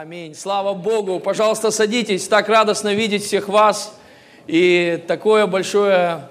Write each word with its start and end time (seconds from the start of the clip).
Аминь. 0.00 0.34
Слава 0.34 0.74
Богу. 0.74 1.20
Пожалуйста, 1.20 1.70
садитесь. 1.70 2.26
Так 2.26 2.48
радостно 2.48 2.92
видеть 2.92 3.22
всех 3.22 3.48
вас. 3.48 3.94
И 4.48 5.00
такое 5.06 5.46
большое 5.46 6.22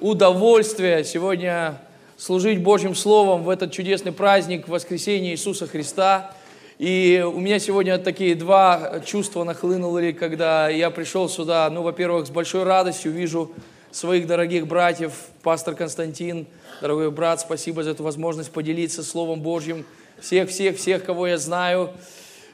удовольствие 0.00 1.04
сегодня 1.04 1.78
служить 2.16 2.60
Божьим 2.60 2.96
Словом 2.96 3.44
в 3.44 3.50
этот 3.50 3.70
чудесный 3.70 4.10
праздник 4.10 4.66
воскресения 4.66 5.30
Иисуса 5.30 5.68
Христа. 5.68 6.32
И 6.78 7.24
у 7.24 7.38
меня 7.38 7.60
сегодня 7.60 7.98
такие 7.98 8.34
два 8.34 9.00
чувства 9.06 9.44
нахлынули, 9.44 10.10
когда 10.10 10.68
я 10.68 10.90
пришел 10.90 11.28
сюда. 11.28 11.70
Ну, 11.70 11.82
во-первых, 11.82 12.26
с 12.26 12.30
большой 12.30 12.64
радостью 12.64 13.12
вижу 13.12 13.52
своих 13.92 14.26
дорогих 14.26 14.66
братьев, 14.66 15.12
пастор 15.44 15.76
Константин, 15.76 16.48
дорогой 16.80 17.12
брат, 17.12 17.40
спасибо 17.40 17.84
за 17.84 17.90
эту 17.90 18.02
возможность 18.02 18.50
поделиться 18.50 19.04
Словом 19.04 19.40
Божьим. 19.40 19.84
Всех, 20.18 20.50
всех, 20.50 20.78
всех, 20.78 21.04
кого 21.04 21.28
я 21.28 21.38
знаю, 21.38 21.92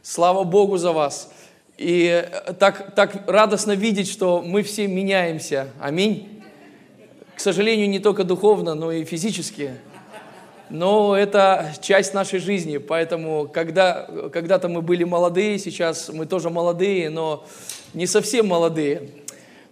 слава 0.02 0.45
Богу 0.45 0.77
за 0.77 0.92
вас. 0.92 1.32
И 1.77 2.28
так, 2.58 2.95
так 2.95 3.24
радостно 3.27 3.72
видеть, 3.72 4.10
что 4.10 4.42
мы 4.42 4.62
все 4.62 4.86
меняемся. 4.86 5.68
Аминь. 5.80 6.42
К 7.34 7.41
сожалению, 7.41 7.88
не 7.88 8.00
только 8.00 8.24
духовно, 8.24 8.74
но 8.74 8.92
и 8.92 9.05
физически. 9.05 9.70
Но 10.68 11.16
это 11.16 11.72
часть 11.80 12.14
нашей 12.14 12.38
жизни, 12.38 12.77
поэтому 12.77 13.48
когда, 13.52 14.08
когда-то 14.32 14.68
мы 14.68 14.82
были 14.82 15.02
молодые, 15.02 15.58
сейчас 15.58 16.10
мы 16.10 16.27
тоже 16.27 16.48
молодые, 16.48 17.10
но 17.10 17.44
не 17.92 18.06
совсем 18.06 18.46
молодые. 18.46 19.08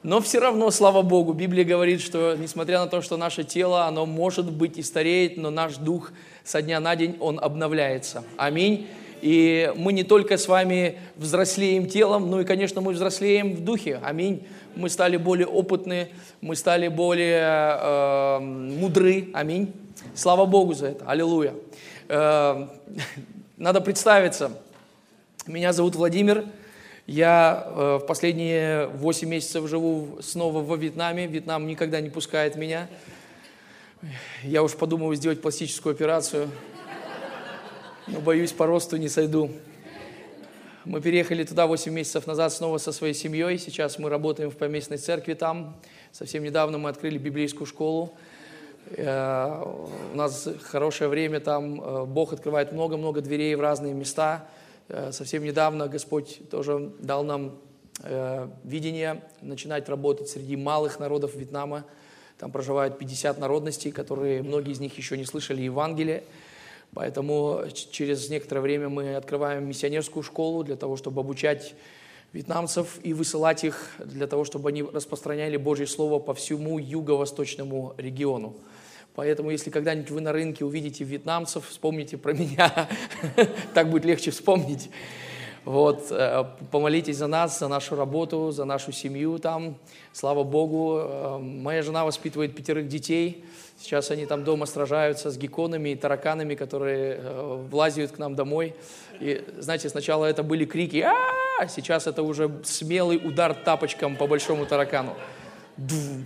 Но 0.03 0.21
все 0.21 0.41
равно, 0.41 0.71
слава 0.71 1.03
Богу, 1.03 1.35
Библия 1.35 1.65
говорит, 1.65 2.01
что 2.01 2.35
несмотря 2.37 2.81
на 2.81 2.87
то, 2.87 3.01
что 3.01 3.17
наше 3.17 3.45
тело, 3.45 3.85
оно 3.85 4.07
может 4.07 4.51
быть 4.51 4.79
и 4.79 4.83
стареет, 4.83 5.37
но 5.37 5.51
наш 5.51 5.77
дух 5.77 6.11
со 6.43 6.63
дня 6.63 6.81
на 6.81 6.97
день, 6.97 7.17
он 7.21 7.39
обновляется. 7.39 8.25
Аминь. 8.37 8.89
И 9.21 9.73
мы 9.77 9.93
не 9.93 10.05
только 10.05 10.37
с 10.37 10.49
вами 10.49 10.99
взрослеем 11.17 11.87
телом, 11.89 12.31
но 12.31 12.41
и, 12.41 12.45
конечно, 12.45 12.81
мы 12.81 12.93
взрослеем 12.93 13.55
в 13.55 13.65
духе. 13.65 14.01
Аминь. 14.03 14.47
Мы 14.77 14.89
стали 14.89 15.17
более 15.17 15.47
опытны, 15.47 16.09
мы 16.41 16.55
стали 16.55 16.89
более 16.89 17.41
э, 17.43 18.39
мудры. 18.41 19.29
Аминь. 19.35 19.73
Слава 20.15 20.47
Богу 20.47 20.75
за 20.75 20.89
это. 20.89 21.05
Аллилуйя. 21.07 21.55
Э, 22.09 22.69
надо 23.57 23.81
представиться. 23.81 24.53
Меня 25.47 25.73
зовут 25.73 25.97
Владимир. 25.97 26.45
Я 27.07 27.65
э, 27.67 27.99
в 28.03 28.07
последние 28.07 28.87
8 28.87 29.29
месяцев 29.29 29.69
живу 29.69 30.19
снова 30.21 30.63
во 30.63 30.77
Вьетнаме. 30.77 31.27
Вьетнам 31.27 31.67
никогда 31.67 32.01
не 32.01 32.11
пускает 32.11 32.55
меня. 32.55 32.89
Я 34.45 34.63
уж 34.63 34.75
подумываю 34.75 35.17
сделать 35.17 35.43
пластическую 35.43 35.93
операцию, 35.93 36.49
но 38.09 38.21
боюсь, 38.21 38.53
по 38.53 38.67
росту 38.67 38.97
не 38.97 39.09
сойду. 39.09 39.51
Мы 40.85 41.01
переехали 41.01 41.45
туда 41.45 41.67
8 41.67 41.93
месяцев 41.93 42.27
назад 42.27 42.53
снова 42.53 42.79
со 42.79 42.93
своей 42.93 43.15
семьей. 43.15 43.59
Сейчас 43.59 43.99
мы 43.99 44.09
работаем 44.09 44.51
в 44.51 44.57
поместной 44.57 44.99
церкви 44.99 45.35
там. 45.35 45.77
Совсем 46.13 46.43
недавно 46.43 46.79
мы 46.79 46.89
открыли 46.91 47.19
библейскую 47.19 47.67
школу. 47.67 48.15
Э, 48.91 49.63
у 50.13 50.17
нас 50.17 50.49
хорошее 50.63 51.11
время 51.11 51.41
там. 51.41 51.81
Э, 51.81 52.05
Бог 52.05 52.33
открывает 52.33 52.73
много-много 52.73 53.21
дверей 53.21 53.55
в 53.55 53.61
разные 53.61 53.95
места– 53.95 54.49
Э, 54.89 55.13
совсем 55.13 55.45
недавно 55.45 55.87
Господь 55.89 56.41
тоже 56.51 56.93
дал 56.99 57.25
нам 57.25 57.59
видение 58.63 59.25
начинать 59.41 59.89
работать 59.89 60.29
среди 60.29 60.55
малых 60.55 61.01
народов 61.01 61.35
Вьетнама. 61.35 61.85
Там 62.39 62.53
проживают 62.53 62.97
50 62.97 63.39
народностей, 63.39 63.91
которые 63.91 64.41
многие 64.45 64.71
из 64.71 64.79
них 64.79 64.97
еще 64.97 65.17
не 65.17 65.25
слышали 65.25 65.63
Евангелия. 65.63 66.23
Поэтому 66.95 67.65
через 67.91 68.29
некоторое 68.31 68.61
время 68.61 68.89
мы 68.89 69.15
открываем 69.15 69.69
миссионерскую 69.69 70.23
школу 70.23 70.65
для 70.65 70.77
того, 70.77 70.97
чтобы 70.97 71.21
обучать 71.21 71.75
вьетнамцев 72.33 72.99
и 73.03 73.13
высылать 73.13 73.65
их 73.65 73.91
для 73.99 74.27
того, 74.27 74.45
чтобы 74.45 74.69
они 74.71 74.83
распространяли 74.83 75.57
Божье 75.57 75.87
Слово 75.87 76.19
по 76.19 76.35
всему 76.35 76.79
юго-восточному 76.79 77.95
региону. 77.97 78.57
Поэтому, 79.15 79.51
если 79.51 79.71
когда-нибудь 79.71 80.11
вы 80.11 80.21
на 80.21 80.33
рынке 80.33 80.65
увидите 80.65 81.05
вьетнамцев, 81.05 81.67
вспомните 81.67 82.17
про 82.17 82.33
меня. 82.33 82.89
Так 83.75 83.91
будет 83.91 84.05
легче 84.05 84.31
вспомнить. 84.31 84.91
Вот, 85.69 86.07
э, 86.11 86.45
помолитесь 86.71 87.19
за 87.19 87.27
нас, 87.27 87.59
за 87.59 87.69
нашу 87.69 87.95
работу, 87.95 88.51
за 88.53 88.65
нашу 88.65 88.91
семью 88.91 89.39
там. 89.39 89.77
Слава 90.15 90.43
Богу. 90.43 90.99
Э, 90.99 91.39
моя 91.39 91.83
жена 91.83 92.07
воспитывает 92.07 92.57
пятерых 92.57 92.89
детей. 92.89 93.45
Сейчас 93.79 94.11
они 94.11 94.25
там 94.25 94.45
дома 94.45 94.65
сражаются 94.65 95.31
с 95.31 95.37
гекконами 95.37 95.91
и 95.91 95.95
тараканами, 95.95 96.55
которые 96.55 97.17
э, 97.19 97.67
влазят 97.71 98.13
к 98.13 98.19
нам 98.19 98.35
домой. 98.35 98.77
И, 99.21 99.45
знаете, 99.59 99.91
сначала 99.91 100.25
это 100.25 100.43
были 100.43 100.65
крики, 100.65 101.05
а 101.07 101.69
сейчас 101.69 102.07
это 102.07 102.23
уже 102.23 102.51
смелый 102.65 103.19
удар 103.23 103.53
тапочком 103.53 104.17
по 104.17 104.27
большому 104.27 104.65
таракану. 104.65 105.17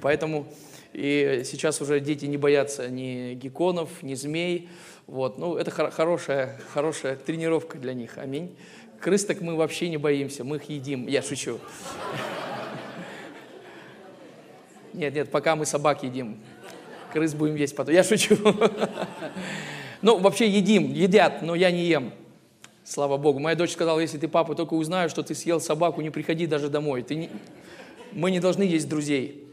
Поэтому 0.02 0.46
и 0.92 1.42
сейчас 1.44 1.80
уже 1.80 1.98
дети 1.98 2.26
не 2.26 2.36
боятся 2.36 2.88
ни 2.88 3.34
гекконов, 3.34 4.04
ни 4.04 4.14
змей. 4.14 4.68
Вот. 5.08 5.36
Ну, 5.36 5.56
это 5.56 5.72
хор- 5.72 5.90
хорошая, 5.90 6.60
хорошая 6.72 7.16
тренировка 7.16 7.78
для 7.78 7.92
них. 7.92 8.18
Аминь. 8.18 8.54
Крыс 9.02 9.24
так 9.24 9.40
мы 9.40 9.56
вообще 9.56 9.88
не 9.88 9.96
боимся, 9.96 10.44
мы 10.44 10.58
их 10.58 10.70
едим. 10.70 11.08
Я 11.08 11.22
шучу. 11.22 11.58
Нет, 14.92 15.12
нет, 15.12 15.28
пока 15.28 15.56
мы 15.56 15.66
собак 15.66 16.04
едим. 16.04 16.38
Крыс 17.12 17.34
будем 17.34 17.56
есть 17.56 17.74
потом. 17.74 17.92
Я 17.92 18.04
шучу. 18.04 18.36
Ну, 20.02 20.18
вообще 20.18 20.48
едим, 20.48 20.92
едят, 20.92 21.42
но 21.42 21.54
я 21.54 21.70
не 21.70 21.84
ем. 21.84 22.12
Слава 22.84 23.16
Богу. 23.16 23.38
Моя 23.38 23.54
дочь 23.54 23.70
сказала, 23.70 24.00
если 24.00 24.18
ты, 24.18 24.26
папа, 24.26 24.56
только 24.56 24.74
узнаешь, 24.74 25.12
что 25.12 25.22
ты 25.22 25.34
съел 25.34 25.60
собаку, 25.60 26.00
не 26.00 26.10
приходи 26.10 26.46
даже 26.48 26.68
домой. 26.68 27.02
Ты 27.02 27.14
не... 27.14 27.30
Мы 28.10 28.32
не 28.32 28.40
должны 28.40 28.64
есть 28.64 28.88
друзей. 28.88 29.46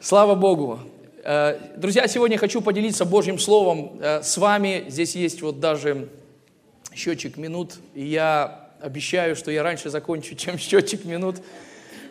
Слава 0.00 0.34
Богу. 0.34 0.80
Э, 1.22 1.58
друзья, 1.76 2.06
сегодня 2.06 2.38
хочу 2.38 2.62
поделиться 2.62 3.04
Божьим 3.04 3.38
Словом 3.38 3.98
э, 4.00 4.22
с 4.22 4.38
вами. 4.38 4.86
Здесь 4.88 5.14
есть 5.16 5.42
вот 5.42 5.60
даже 5.60 6.08
счетчик 6.94 7.36
минут, 7.36 7.74
и 7.94 8.04
я 8.04 8.70
обещаю, 8.80 9.36
что 9.36 9.50
я 9.50 9.62
раньше 9.62 9.90
закончу, 9.90 10.34
чем 10.36 10.58
счетчик 10.58 11.04
минут, 11.04 11.36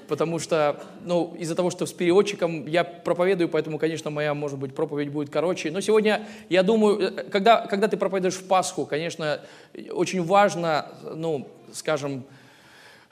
потому 0.08 0.40
что, 0.40 0.84
ну, 1.04 1.36
из-за 1.40 1.56
того, 1.56 1.70
что 1.70 1.86
с 1.86 1.94
переводчиком 1.94 2.68
я 2.68 2.84
проповедую, 2.84 3.50
поэтому, 3.50 3.78
конечно, 3.78 4.10
моя, 4.10 4.34
может 4.34 4.60
быть, 4.60 4.76
проповедь 4.76 5.10
будет 5.10 5.30
короче. 5.30 5.72
Но 5.72 5.82
сегодня, 5.82 6.28
я 6.50 6.64
думаю, 6.64 7.00
э, 7.00 7.24
когда, 7.30 7.66
когда 7.68 7.88
ты 7.88 7.98
проповедуешь 7.98 8.36
в 8.36 8.46
Пасху, 8.48 8.86
конечно, 8.86 9.42
очень 9.92 10.24
важно, 10.24 10.88
ну, 11.16 11.48
скажем, 11.72 12.26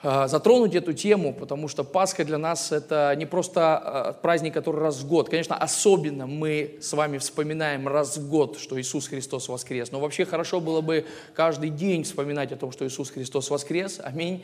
затронуть 0.02 0.74
эту 0.74 0.92
тему, 0.92 1.32
потому 1.32 1.68
что 1.68 1.84
Пасха 1.84 2.24
для 2.24 2.38
нас 2.38 2.72
это 2.72 3.14
не 3.16 3.24
просто 3.24 4.14
э, 4.18 4.22
праздник, 4.22 4.54
который 4.54 4.80
раз 4.80 4.98
в 4.98 5.06
год. 5.06 5.28
Конечно, 5.28 5.56
особенно 5.56 6.26
мы 6.26 6.78
с 6.80 6.92
вами 6.92 7.18
вспоминаем 7.18 7.86
раз 7.86 8.16
в 8.16 8.28
год, 8.28 8.58
что 8.58 8.80
Иисус 8.80 9.06
Христос 9.06 9.48
воскрес. 9.48 9.92
Но 9.92 10.00
вообще 10.00 10.24
хорошо 10.24 10.60
было 10.60 10.80
бы 10.80 11.06
каждый 11.34 11.70
день 11.70 12.02
вспоминать 12.02 12.50
о 12.52 12.56
том, 12.56 12.72
что 12.72 12.86
Иисус 12.86 13.10
Христос 13.10 13.50
воскрес. 13.50 14.00
Аминь 14.02 14.42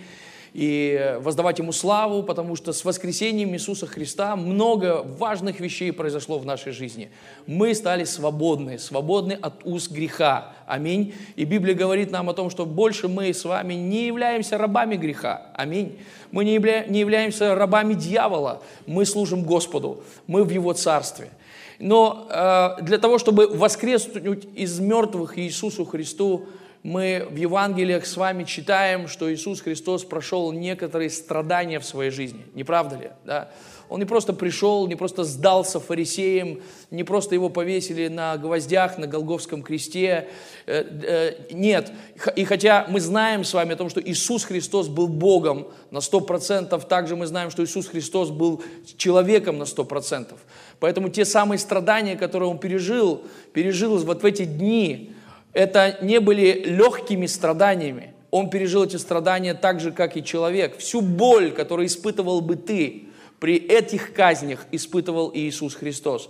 и 0.53 1.17
воздавать 1.21 1.59
Ему 1.59 1.73
славу, 1.73 2.23
потому 2.23 2.57
что 2.57 2.73
с 2.73 2.85
воскресением 2.85 3.55
Иисуса 3.55 3.87
Христа 3.87 4.37
много 4.37 5.03
важных 5.03 5.61
вещей 5.61 5.93
произошло 5.93 6.39
в 6.39 6.47
нашей 6.47 6.73
жизни. 6.73 7.11
Мы 7.47 7.75
стали 7.75 8.05
свободны, 8.05 8.79
свободны 8.79 9.33
от 9.33 9.65
уз 9.65 9.89
греха. 9.89 10.53
Аминь. 10.67 11.15
И 11.37 11.45
Библия 11.45 11.75
говорит 11.75 12.11
нам 12.11 12.29
о 12.31 12.35
том, 12.35 12.51
что 12.51 12.67
больше 12.67 13.09
мы 13.09 13.33
с 13.33 13.45
вами 13.45 13.75
не 13.75 14.07
являемся 14.07 14.59
рабами 14.59 14.97
греха. 14.97 15.51
Аминь. 15.55 15.99
Мы 16.31 16.45
не, 16.45 16.55
явля... 16.55 16.85
не 16.87 17.01
являемся 17.01 17.55
рабами 17.55 17.95
дьявола. 17.95 18.63
Мы 18.87 19.05
служим 19.05 19.45
Господу. 19.45 20.03
Мы 20.27 20.45
в 20.45 20.51
Его 20.51 20.73
Царстве. 20.73 21.31
Но 21.79 22.27
э, 22.29 22.83
для 22.83 22.99
того, 22.99 23.19
чтобы 23.19 23.47
воскреснуть 23.47 24.49
из 24.55 24.81
мертвых 24.81 25.39
Иисусу 25.39 25.85
Христу, 25.85 26.47
мы 26.83 27.27
в 27.31 27.37
Евангелиях 27.37 28.07
с 28.07 28.17
вами 28.17 28.45
читаем, 28.45 29.09
что 29.09 29.33
Иисус 29.33 29.61
Христос 29.61 30.05
прошел 30.05 30.53
некоторые 30.53 31.11
страдания 31.11 31.81
в 31.81 31.85
своей 31.85 32.11
жизни. 32.11 32.45
Не 32.55 32.65
правда 32.65 32.97
ли? 32.97 33.11
Да? 33.25 33.51
Он 33.89 33.99
не 33.99 34.05
просто 34.05 34.35
пришел, 34.35 34.87
не 34.87 34.97
просто 34.97 35.25
сдался 35.25 35.81
фарисеям, 35.81 36.61
не 36.91 37.05
просто 37.05 37.35
его 37.35 37.49
повесили 37.49 38.09
на 38.09 38.37
гвоздях, 38.37 38.99
на 38.99 39.07
Голговском 39.07 39.63
кресте. 39.63 40.29
Э, 40.67 40.85
э, 41.03 41.53
нет. 41.53 41.91
И 42.37 42.45
хотя 42.45 42.87
мы 42.89 43.01
знаем 43.01 43.45
с 43.45 43.55
вами 43.55 43.73
о 43.73 43.77
том, 43.77 43.89
что 43.89 44.01
Иисус 44.03 44.45
Христос 44.45 44.89
был 44.89 45.09
Богом 45.09 45.69
на 45.91 45.99
100%, 45.99 46.87
также 46.87 47.17
мы 47.17 47.27
знаем, 47.27 47.51
что 47.51 47.65
Иисус 47.65 47.89
Христос 47.89 48.31
был 48.31 48.63
человеком 48.97 49.59
на 49.59 49.65
100%. 49.65 50.35
Поэтому 50.81 51.09
те 51.09 51.25
самые 51.25 51.59
страдания, 51.59 52.17
которые 52.17 52.51
Он 52.51 52.59
пережил, 52.59 53.23
пережил 53.55 53.97
вот 53.97 54.23
в 54.23 54.27
эти 54.27 54.45
дни, 54.45 55.15
это 55.53 55.99
не 56.03 56.21
были 56.21 56.63
легкими 56.65 57.27
страданиями. 57.27 58.15
Он 58.31 58.51
пережил 58.51 58.85
эти 58.85 58.97
страдания 58.97 59.55
так 59.55 59.81
же, 59.81 59.91
как 59.91 60.17
и 60.17 60.25
человек. 60.25 60.77
Всю 60.79 61.01
боль, 61.01 61.53
которую 61.53 61.87
испытывал 61.87 62.41
бы 62.41 62.57
ты, 62.57 63.05
при 63.41 63.57
этих 63.57 64.13
казнях 64.13 64.67
испытывал 64.73 65.31
Иисус 65.35 65.75
Христос. 65.75 66.29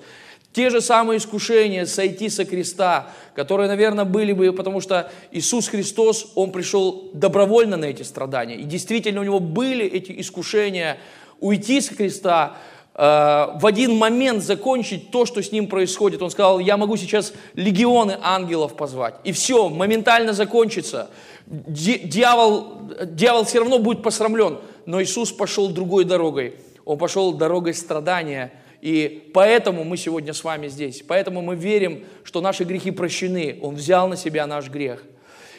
те 0.52 0.70
же 0.70 0.80
самые 0.80 1.18
искушения 1.18 1.86
сойти 1.86 2.28
со 2.28 2.44
креста, 2.44 3.10
которые, 3.34 3.68
наверное, 3.68 4.04
были 4.04 4.32
бы, 4.32 4.52
потому 4.52 4.80
что 4.80 5.10
Иисус 5.30 5.68
Христос, 5.68 6.32
Он 6.34 6.52
пришел 6.52 7.10
добровольно 7.12 7.76
на 7.76 7.84
эти 7.86 8.02
страдания. 8.02 8.56
И 8.56 8.64
действительно 8.64 9.20
у 9.20 9.24
Него 9.24 9.40
были 9.40 9.86
эти 9.86 10.18
искушения 10.20 10.98
уйти 11.40 11.80
с 11.80 11.88
креста, 11.88 12.56
в 13.00 13.60
один 13.62 13.96
момент 13.96 14.42
закончить 14.42 15.12
то, 15.12 15.24
что 15.24 15.40
с 15.40 15.52
Ним 15.52 15.68
происходит. 15.68 16.20
Он 16.20 16.30
сказал, 16.30 16.58
я 16.58 16.76
могу 16.76 16.96
сейчас 16.96 17.32
легионы 17.54 18.18
ангелов 18.20 18.74
позвать. 18.74 19.14
И 19.22 19.30
все, 19.30 19.68
моментально 19.68 20.32
закончится. 20.32 21.08
Дьявол, 21.46 22.80
дьявол 23.04 23.44
все 23.44 23.60
равно 23.60 23.78
будет 23.78 24.02
посрамлен. 24.02 24.58
Но 24.84 25.00
Иисус 25.00 25.30
пошел 25.30 25.68
другой 25.68 26.04
дорогой. 26.04 26.56
Он 26.84 26.98
пошел 26.98 27.32
дорогой 27.32 27.74
страдания– 27.74 28.52
и 28.80 29.30
поэтому 29.34 29.84
мы 29.84 29.96
сегодня 29.96 30.32
с 30.32 30.44
вами 30.44 30.68
здесь. 30.68 31.02
Поэтому 31.06 31.42
мы 31.42 31.56
верим, 31.56 32.04
что 32.22 32.40
наши 32.40 32.64
грехи 32.64 32.90
прощены. 32.90 33.58
Он 33.62 33.74
взял 33.74 34.08
на 34.08 34.16
себя 34.16 34.46
наш 34.46 34.68
грех. 34.68 35.02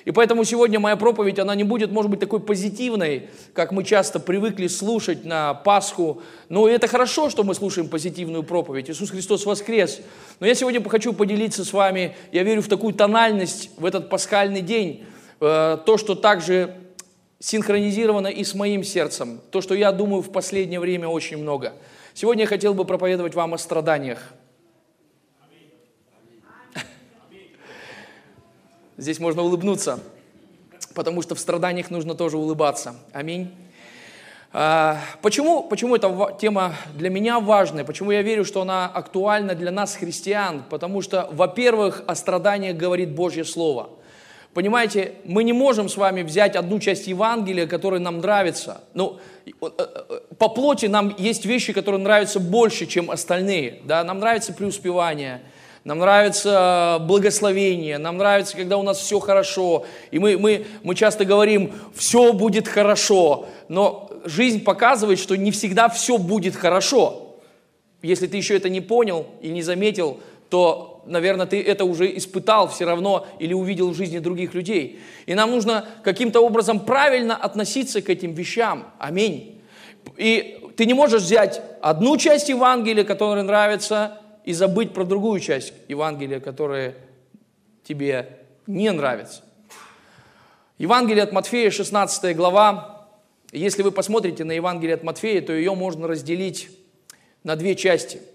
И 0.05 0.11
поэтому 0.11 0.43
сегодня 0.43 0.79
моя 0.79 0.95
проповедь, 0.95 1.39
она 1.39 1.55
не 1.55 1.63
будет, 1.63 1.91
может 1.91 2.11
быть, 2.11 2.19
такой 2.19 2.39
позитивной, 2.39 3.29
как 3.53 3.71
мы 3.71 3.83
часто 3.83 4.19
привыкли 4.19 4.67
слушать 4.67 5.25
на 5.25 5.53
Пасху. 5.53 6.21
Но 6.49 6.67
это 6.67 6.87
хорошо, 6.87 7.29
что 7.29 7.43
мы 7.43 7.53
слушаем 7.53 7.89
позитивную 7.89 8.43
проповедь. 8.43 8.89
Иисус 8.89 9.09
Христос 9.11 9.45
воскрес. 9.45 10.01
Но 10.39 10.47
я 10.47 10.55
сегодня 10.55 10.83
хочу 10.87 11.13
поделиться 11.13 11.65
с 11.65 11.73
вами, 11.73 12.15
я 12.31 12.43
верю 12.43 12.61
в 12.61 12.67
такую 12.67 12.93
тональность 12.93 13.71
в 13.77 13.85
этот 13.85 14.09
пасхальный 14.09 14.61
день, 14.61 15.05
э, 15.39 15.77
то, 15.85 15.97
что 15.97 16.15
также 16.15 16.75
синхронизировано 17.39 18.27
и 18.27 18.43
с 18.43 18.53
моим 18.53 18.83
сердцем, 18.83 19.39
то, 19.51 19.61
что 19.61 19.73
я 19.73 19.91
думаю 19.91 20.21
в 20.21 20.31
последнее 20.31 20.79
время 20.79 21.07
очень 21.07 21.37
много– 21.37 21.73
Сегодня 22.19 22.43
я 22.43 22.47
хотел 22.47 22.73
бы 22.73 22.83
проповедовать 22.83 23.33
вам 23.33 23.53
о 23.53 23.57
страданиях. 23.57 24.33
Здесь 28.99 29.19
можно 29.19 29.41
улыбнуться, 29.41 29.99
потому 30.93 31.21
что 31.21 31.33
в 31.33 31.39
страданиях 31.39 31.89
нужно 31.89 32.15
тоже 32.15 32.37
улыбаться. 32.37 32.95
Аминь. 33.13 33.49
А, 34.51 34.99
почему, 35.21 35.63
почему 35.63 35.95
эта 35.95 36.37
тема 36.39 36.75
для 36.93 37.09
меня 37.09 37.39
важная? 37.39 37.85
Почему 37.85 38.11
я 38.11 38.21
верю, 38.21 38.43
что 38.43 38.61
она 38.61 38.87
актуальна 38.87 39.55
для 39.55 39.71
нас, 39.71 39.95
христиан? 39.95 40.63
Потому 40.69 41.01
что, 41.01 41.29
во-первых, 41.31 42.03
о 42.07 42.15
страданиях 42.15 42.75
говорит 42.75 43.15
Божье 43.15 43.45
Слово– 43.45 43.89
Понимаете, 44.53 45.13
мы 45.25 45.43
не 45.43 45.53
можем 45.53 45.89
с 45.89 45.95
вами 45.95 46.23
взять 46.23 46.55
одну 46.55 46.79
часть 46.79 47.07
Евангелия, 47.07 47.67
которая 47.67 47.99
нам 47.99 48.17
нравится. 48.17 48.81
Ну, 48.95 49.19
э, 49.45 49.51
э, 49.61 50.19
по 50.39 50.49
плоти 50.49 50.87
нам 50.87 51.15
есть 51.19 51.45
вещи, 51.45 51.71
которые 51.71 52.01
нравятся 52.01 52.39
больше, 52.39 52.87
чем 52.87 53.11
остальные. 53.11 53.81
Да? 53.85 54.03
Нам 54.03 54.19
нравится 54.19 54.51
преуспевание, 54.51 55.41
нам 55.89 55.97
нравится 55.97 56.99
благословение, 57.01 57.97
нам 57.97 58.17
нравится, 58.17 58.55
когда 58.55 58.77
у 58.77 58.83
нас 58.83 58.99
все 58.99 59.17
хорошо. 59.17 59.87
И 60.11 60.19
мы, 60.19 60.37
мы, 60.37 60.67
мы 60.83 60.93
часто 60.93 61.25
говорим, 61.25 61.73
все 61.95 62.31
будет 62.31 62.67
хорошо. 62.67 63.47
Но 63.69 64.11
жизнь 64.23 64.63
показывает, 64.63 65.17
что 65.17 65.35
не 65.35 65.49
всегда 65.49 65.89
все 65.89 66.19
будет 66.19 66.55
хорошо. 66.55 67.39
Если 68.03 68.27
ты 68.27 68.37
еще 68.37 68.55
это 68.55 68.69
не 68.69 68.81
понял 68.81 69.25
и 69.41 69.49
не 69.49 69.63
заметил, 69.63 70.19
то, 70.51 71.01
наверное, 71.07 71.47
ты 71.47 71.59
это 71.59 71.85
уже 71.85 72.15
испытал 72.15 72.67
все 72.67 72.85
равно 72.85 73.25
или 73.39 73.55
увидел 73.55 73.89
в 73.89 73.95
жизни 73.95 74.19
других 74.19 74.53
людей. 74.53 74.99
И 75.25 75.33
нам 75.33 75.49
нужно 75.49 75.87
каким-то 76.03 76.41
образом 76.41 76.81
правильно 76.81 77.35
относиться 77.35 78.03
к 78.03 78.11
этим 78.11 78.33
вещам. 78.33 78.91
Аминь. 78.99 79.59
И 80.17 80.69
ты 80.77 80.85
не 80.85 80.93
можешь 80.93 81.23
взять 81.23 81.63
одну 81.81 82.15
часть 82.17 82.49
Евангелия, 82.49 83.03
которая 83.03 83.43
нравится, 83.43 84.19
и 84.49 84.53
забыть 84.53 84.93
про 84.93 85.03
другую 85.03 85.39
часть 85.39 85.73
Евангелия, 85.89 86.39
которая 86.39 86.95
тебе 87.83 88.39
не 88.65 88.91
нравится. 88.91 89.43
Евангелие 90.79 91.21
от 91.21 91.31
Матфея, 91.31 91.69
16 91.69 92.35
глава. 92.35 93.07
Если 93.51 93.83
вы 93.83 93.91
посмотрите 93.91 94.43
на 94.43 94.53
Евангелие 94.53 94.95
от 94.95 95.03
Матфея, 95.03 95.43
то 95.43 95.53
ее 95.53 95.75
можно 95.75 96.07
разделить 96.07 96.69
на 97.43 97.55
две 97.55 97.75
части– 97.75 98.21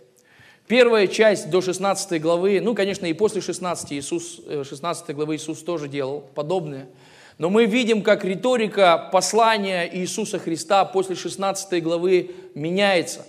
Первая 0.67 1.09
часть 1.09 1.51
до 1.51 1.61
16 1.61 2.23
главы, 2.23 2.59
ну, 2.63 2.75
конечно, 2.75 3.05
и 3.05 3.13
после 3.13 3.43
16, 3.43 3.93
Иисус, 3.93 4.41
16 4.49 5.11
э, 5.11 5.13
главы 5.13 5.37
Иисус 5.37 5.63
тоже 5.63 5.89
делал 5.89 6.25
подобное. 6.35 6.89
Но 7.37 7.51
мы 7.51 7.67
видим, 7.67 8.01
как 8.01 8.25
риторика 8.25 9.11
послания 9.13 9.87
Иисуса 9.93 10.39
Христа 10.39 10.87
после 10.87 11.17
16 11.17 11.83
главы 11.83 12.31
меняется. 12.55 13.27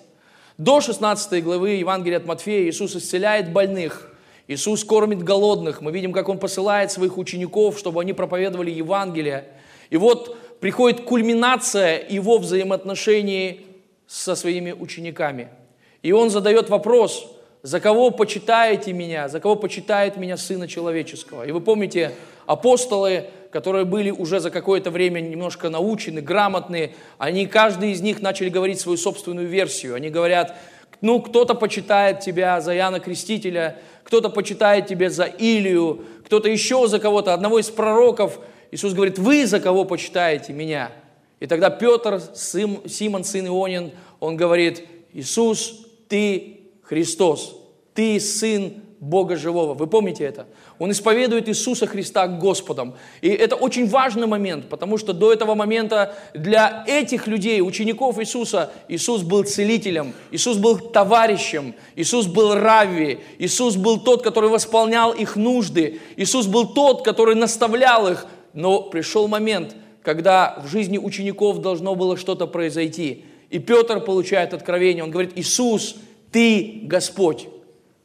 До 0.57 0.81
16 0.81 1.43
главы 1.43 1.71
Евангелия 1.71 2.17
от 2.17 2.25
Матфея 2.25 2.69
Иисус 2.69 2.95
исцеляет 2.95 3.51
больных, 3.51 4.11
Иисус 4.47 4.83
кормит 4.83 5.23
голодных. 5.23 5.81
Мы 5.81 5.91
видим, 5.91 6.13
как 6.13 6.29
Он 6.29 6.37
посылает 6.37 6.91
своих 6.91 7.17
учеников, 7.17 7.77
чтобы 7.77 8.01
они 8.01 8.13
проповедовали 8.13 8.71
Евангелие. 8.71 9.45
И 9.89 9.97
вот 9.97 10.37
приходит 10.59 11.01
кульминация 11.01 12.07
Его 12.07 12.37
взаимоотношений 12.37 13.65
со 14.07 14.35
своими 14.35 14.71
учениками– 14.71 15.49
и 16.05 16.11
он 16.11 16.29
задает 16.29 16.69
вопрос, 16.69 17.34
за 17.65 17.79
кого 17.79 18.11
почитаете 18.11 18.93
меня, 18.93 19.27
за 19.27 19.39
кого 19.39 19.55
почитает 19.55 20.17
меня 20.17 20.37
Сына 20.37 20.67
Человеческого. 20.67 21.47
И 21.47 21.51
вы 21.51 21.61
помните, 21.61 22.11
апостолы, 22.45 23.25
которые 23.49 23.85
были 23.85 24.11
уже 24.11 24.39
за 24.39 24.51
какое-то 24.51 24.91
время 24.91 25.19
немножко 25.19 25.71
научены, 25.71 26.21
грамотные, 26.21 26.93
они, 27.17 27.47
каждый 27.47 27.93
из 27.93 28.01
них 28.01 28.21
начали 28.21 28.49
говорить 28.49 28.79
свою 28.79 28.99
собственную 28.99 29.47
версию. 29.47 29.95
Они 29.95 30.11
говорят, 30.11 30.55
ну, 31.01 31.19
кто-то 31.19 31.55
почитает 31.55 32.19
тебя 32.19 32.61
за 32.61 32.75
Иоанна 32.77 32.99
Крестителя, 32.99 33.79
кто-то 34.03 34.29
почитает 34.29 34.85
тебя 34.85 35.09
за 35.09 35.23
Илию, 35.25 36.05
кто-то 36.27 36.47
еще 36.47 36.87
за 36.87 36.99
кого-то, 36.99 37.33
одного 37.33 37.57
из 37.57 37.71
пророков. 37.71 38.37
Иисус 38.69 38.93
говорит, 38.93 39.17
вы 39.17 39.47
за 39.47 39.59
кого 39.59 39.85
почитаете 39.85 40.53
меня? 40.53 40.91
И 41.39 41.47
тогда 41.47 41.71
Петр, 41.71 42.21
Симон, 42.35 43.23
сын 43.23 43.47
Ионин, 43.47 43.89
он 44.19 44.37
говорит, 44.37 44.85
Иисус, 45.13 45.81
ты 46.07 46.54
Христос, 46.87 47.57
ты 47.93 48.19
Сын 48.19 48.73
Бога 48.99 49.35
Живого. 49.35 49.73
Вы 49.73 49.87
помните 49.87 50.23
это? 50.23 50.47
Он 50.79 50.91
исповедует 50.91 51.49
Иисуса 51.49 51.87
Христа 51.87 52.27
Господом. 52.27 52.95
И 53.21 53.29
это 53.29 53.55
очень 53.55 53.87
важный 53.87 54.27
момент, 54.27 54.69
потому 54.69 54.97
что 54.97 55.13
до 55.13 55.33
этого 55.33 55.55
момента 55.55 56.15
для 56.33 56.83
этих 56.87 57.27
людей, 57.27 57.61
учеников 57.61 58.19
Иисуса, 58.19 58.71
Иисус 58.87 59.21
был 59.21 59.43
целителем, 59.43 60.13
Иисус 60.31 60.57
был 60.57 60.77
товарищем, 60.77 61.75
Иисус 61.95 62.27
был 62.27 62.55
равви, 62.55 63.19
Иисус 63.39 63.75
был 63.75 63.99
тот, 63.99 64.21
который 64.23 64.49
восполнял 64.49 65.11
их 65.11 65.35
нужды, 65.35 65.99
Иисус 66.17 66.47
был 66.47 66.73
тот, 66.73 67.03
который 67.03 67.35
наставлял 67.35 68.07
их. 68.07 68.27
Но 68.53 68.83
пришел 68.83 69.27
момент, 69.27 69.75
когда 70.01 70.61
в 70.63 70.67
жизни 70.69 70.97
учеников 70.97 71.61
должно 71.61 71.95
было 71.95 72.15
что-то 72.15 72.47
произойти– 72.47 73.25
и 73.49 73.59
Петр 73.59 74.01
получает 74.01 74.53
откровение, 74.53 75.03
он 75.03 75.11
говорит, 75.11 75.33
Иисус, 75.35 75.95
ты 76.31 76.81
Господь, 76.83 77.47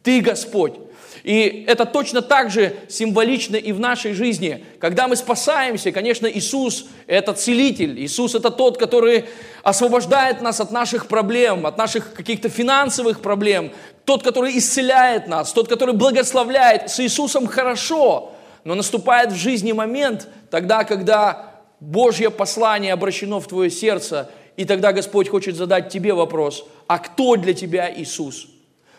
ты 0.03 0.21
Господь. 0.21 0.75
И 1.23 1.65
это 1.67 1.85
точно 1.85 2.23
так 2.23 2.51
же 2.51 2.75
символично 2.89 3.57
и 3.57 3.73
в 3.73 3.81
нашей 3.81 4.15
жизни. 4.15 4.65
Когда 4.79 5.07
мы 5.07 5.17
спасаемся, 5.17 5.93
конечно, 5.93 6.27
Иисус– 6.27 6.87
это 7.07 7.33
целитель. 7.35 8.01
Иисус– 8.01 8.35
это 8.37 8.51
тот, 8.51 8.79
который 8.79 9.27
освобождает 9.63 10.41
нас 10.41 10.61
от 10.61 10.71
наших 10.71 11.09
проблем, 11.09 11.67
от 11.67 11.77
наших 11.77 12.15
каких-то 12.15 12.49
финансовых 12.49 13.21
проблем. 13.21 13.73
Тот, 14.05 14.23
который 14.23 14.57
исцеляет 14.57 15.29
нас, 15.29 15.53
тот, 15.53 15.69
который 15.69 15.95
благословляет. 15.95 16.91
С 16.91 17.01
Иисусом 17.01 17.47
хорошо, 17.47 18.33
но 18.65 18.75
наступает 18.75 19.33
в 19.33 19.37
жизни 19.37 19.73
момент, 19.73 20.29
тогда, 20.51 20.85
когда 20.85 21.51
Божье 21.81 22.31
послание 22.31 22.93
обращено 22.93 23.41
в 23.41 23.47
твое 23.47 23.71
сердце, 23.71 24.31
и 24.61 24.67
тогда 24.67 24.93
Господь 24.93 25.31
хочет 25.31 25.57
задать 25.57 25.89
тебе 25.89 26.13
вопрос, 26.13 26.67
а 26.87 26.99
кто 26.99 27.37
для 27.37 27.55
тебя 27.55 27.91
Иисус? 27.91 28.47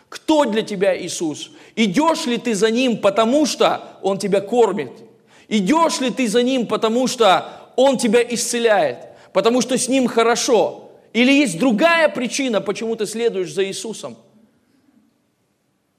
Кто 0.08 0.44
для 0.44 0.62
тебя 0.62 1.00
Иисус? 1.00 1.52
Идешь 1.76 2.26
ли 2.26 2.36
ты 2.36 2.56
за 2.56 2.68
Ним, 2.68 2.98
потому 2.98 3.46
что 3.46 3.96
Он 4.02 4.18
тебя 4.18 4.40
кормит? 4.40 4.90
Идешь 5.46 6.00
ли 6.00 6.10
ты 6.10 6.26
за 6.26 6.42
Ним, 6.42 6.66
потому 6.66 7.06
что 7.06 7.46
Он 7.76 7.96
тебя 7.96 8.24
исцеляет? 8.28 9.06
Потому 9.32 9.60
что 9.60 9.78
с 9.78 9.86
Ним 9.86 10.08
хорошо? 10.08 10.90
Или 11.12 11.30
есть 11.30 11.60
другая 11.60 12.08
причина, 12.08 12.60
почему 12.60 12.96
ты 12.96 13.06
следуешь 13.06 13.52
за 13.52 13.64
Иисусом? 13.64 14.16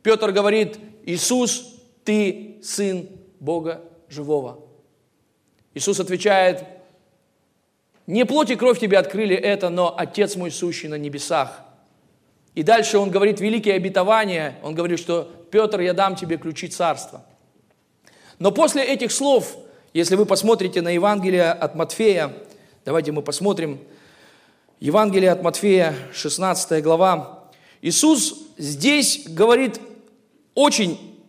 Петр 0.01 0.33
говорит, 0.33 0.77
Иисус, 1.05 1.73
ты 2.03 2.57
Сын 2.61 3.07
Бога 3.39 3.81
Живого. 4.09 4.59
Иисус 5.73 6.01
отвечает, 6.01 6.65
не 8.05 8.25
плоть 8.25 8.49
и 8.49 8.55
кровь 8.55 8.79
тебе 8.79 8.97
открыли 8.97 9.35
это, 9.35 9.69
но 9.69 9.93
Отец 9.97 10.35
мой 10.35 10.51
сущий 10.51 10.89
на 10.89 10.95
небесах. 10.95 11.61
И 12.55 12.63
дальше 12.63 12.97
он 12.97 13.09
говорит 13.09 13.39
великие 13.39 13.75
обетования. 13.75 14.59
Он 14.61 14.75
говорит, 14.75 14.99
что 14.99 15.31
Петр, 15.51 15.79
я 15.79 15.93
дам 15.93 16.15
тебе 16.15 16.37
ключи 16.37 16.67
царства. 16.67 17.25
Но 18.39 18.51
после 18.51 18.83
этих 18.83 19.11
слов, 19.11 19.55
если 19.93 20.15
вы 20.15 20.25
посмотрите 20.25 20.81
на 20.81 20.89
Евангелие 20.89 21.51
от 21.51 21.75
Матфея, 21.75 22.33
давайте 22.85 23.11
мы 23.11 23.21
посмотрим, 23.21 23.79
Евангелие 24.79 25.31
от 25.31 25.41
Матфея, 25.41 25.95
16 26.13 26.83
глава, 26.83 27.43
Иисус 27.81 28.35
здесь 28.57 29.23
говорит 29.27 29.79
очень 30.55 31.21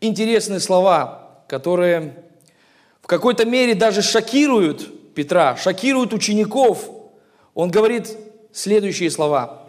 интересные 0.00 0.60
слова, 0.60 1.42
которые 1.46 2.14
в 3.00 3.06
какой-то 3.06 3.44
мере 3.44 3.74
даже 3.74 4.02
шокируют 4.02 4.90
Петра, 5.14 5.56
шокируют 5.56 6.12
учеников. 6.12 6.90
Он 7.54 7.70
говорит 7.70 8.16
следующие 8.52 9.10
слова. 9.10 9.68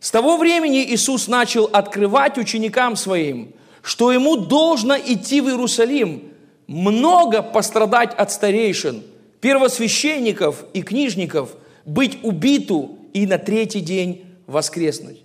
С 0.00 0.10
того 0.10 0.36
времени 0.36 0.84
Иисус 0.84 1.26
начал 1.26 1.64
открывать 1.72 2.38
ученикам 2.38 2.96
своим, 2.96 3.54
что 3.82 4.12
ему 4.12 4.36
должно 4.36 4.96
идти 4.96 5.40
в 5.40 5.48
Иерусалим, 5.48 6.32
много 6.66 7.42
пострадать 7.42 8.14
от 8.14 8.32
старейшин, 8.32 9.02
первосвященников 9.40 10.64
и 10.74 10.82
книжников, 10.82 11.54
быть 11.84 12.18
убиту 12.22 12.98
и 13.12 13.26
на 13.26 13.38
третий 13.38 13.80
день 13.80 14.26
воскреснуть. 14.46 15.22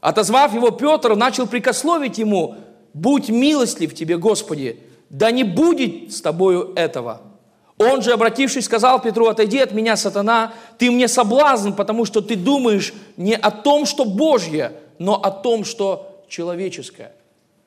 Отозвав 0.00 0.54
его, 0.54 0.70
Петр 0.70 1.14
начал 1.14 1.46
прикословить 1.46 2.18
ему, 2.18 2.56
«Будь 2.94 3.28
милостлив 3.28 3.94
тебе, 3.94 4.16
Господи, 4.16 4.80
да 5.10 5.30
не 5.30 5.44
будет 5.44 6.12
с 6.12 6.20
тобою 6.20 6.72
этого». 6.74 7.29
Он 7.82 8.02
же, 8.02 8.12
обратившись, 8.12 8.66
сказал 8.66 9.00
Петру, 9.00 9.28
«Отойди 9.28 9.58
от 9.58 9.72
меня, 9.72 9.96
сатана, 9.96 10.52
ты 10.76 10.90
мне 10.90 11.08
соблазн, 11.08 11.72
потому 11.72 12.04
что 12.04 12.20
ты 12.20 12.36
думаешь 12.36 12.92
не 13.16 13.34
о 13.34 13.50
том, 13.50 13.86
что 13.86 14.04
Божье, 14.04 14.74
но 14.98 15.14
о 15.14 15.30
том, 15.30 15.64
что 15.64 16.22
человеческое». 16.28 17.12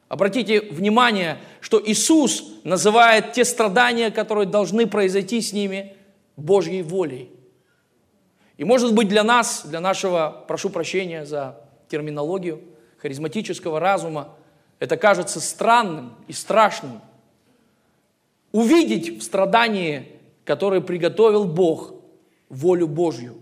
Обратите 0.10 0.62
внимание, 0.62 1.40
что 1.62 1.82
Иисус 1.84 2.44
называет 2.64 3.34
те 3.34 3.44
страдания, 3.44 4.12
которые 4.12 4.46
должны 4.46 4.86
произойти 4.86 5.42
с 5.42 5.52
ними, 5.52 5.96
Божьей 6.38 6.84
волей. 6.84 7.32
И 8.58 8.64
может 8.66 8.94
быть 8.94 9.08
для 9.08 9.24
нас, 9.24 9.66
для 9.66 9.80
нашего, 9.80 10.44
прошу 10.48 10.70
прощения 10.70 11.26
за 11.26 11.60
терминологию, 11.90 12.62
харизматического 13.00 13.80
разума, 13.80 14.30
это 14.78 14.96
кажется 14.96 15.42
странным 15.42 16.14
и 16.28 16.34
страшным. 16.34 17.02
Увидеть 18.54 19.20
в 19.20 19.24
страдании, 19.24 20.08
которое 20.46 20.80
приготовил 20.80 21.44
Бог, 21.44 21.96
волю 22.50 22.88
Божью. 22.88 23.36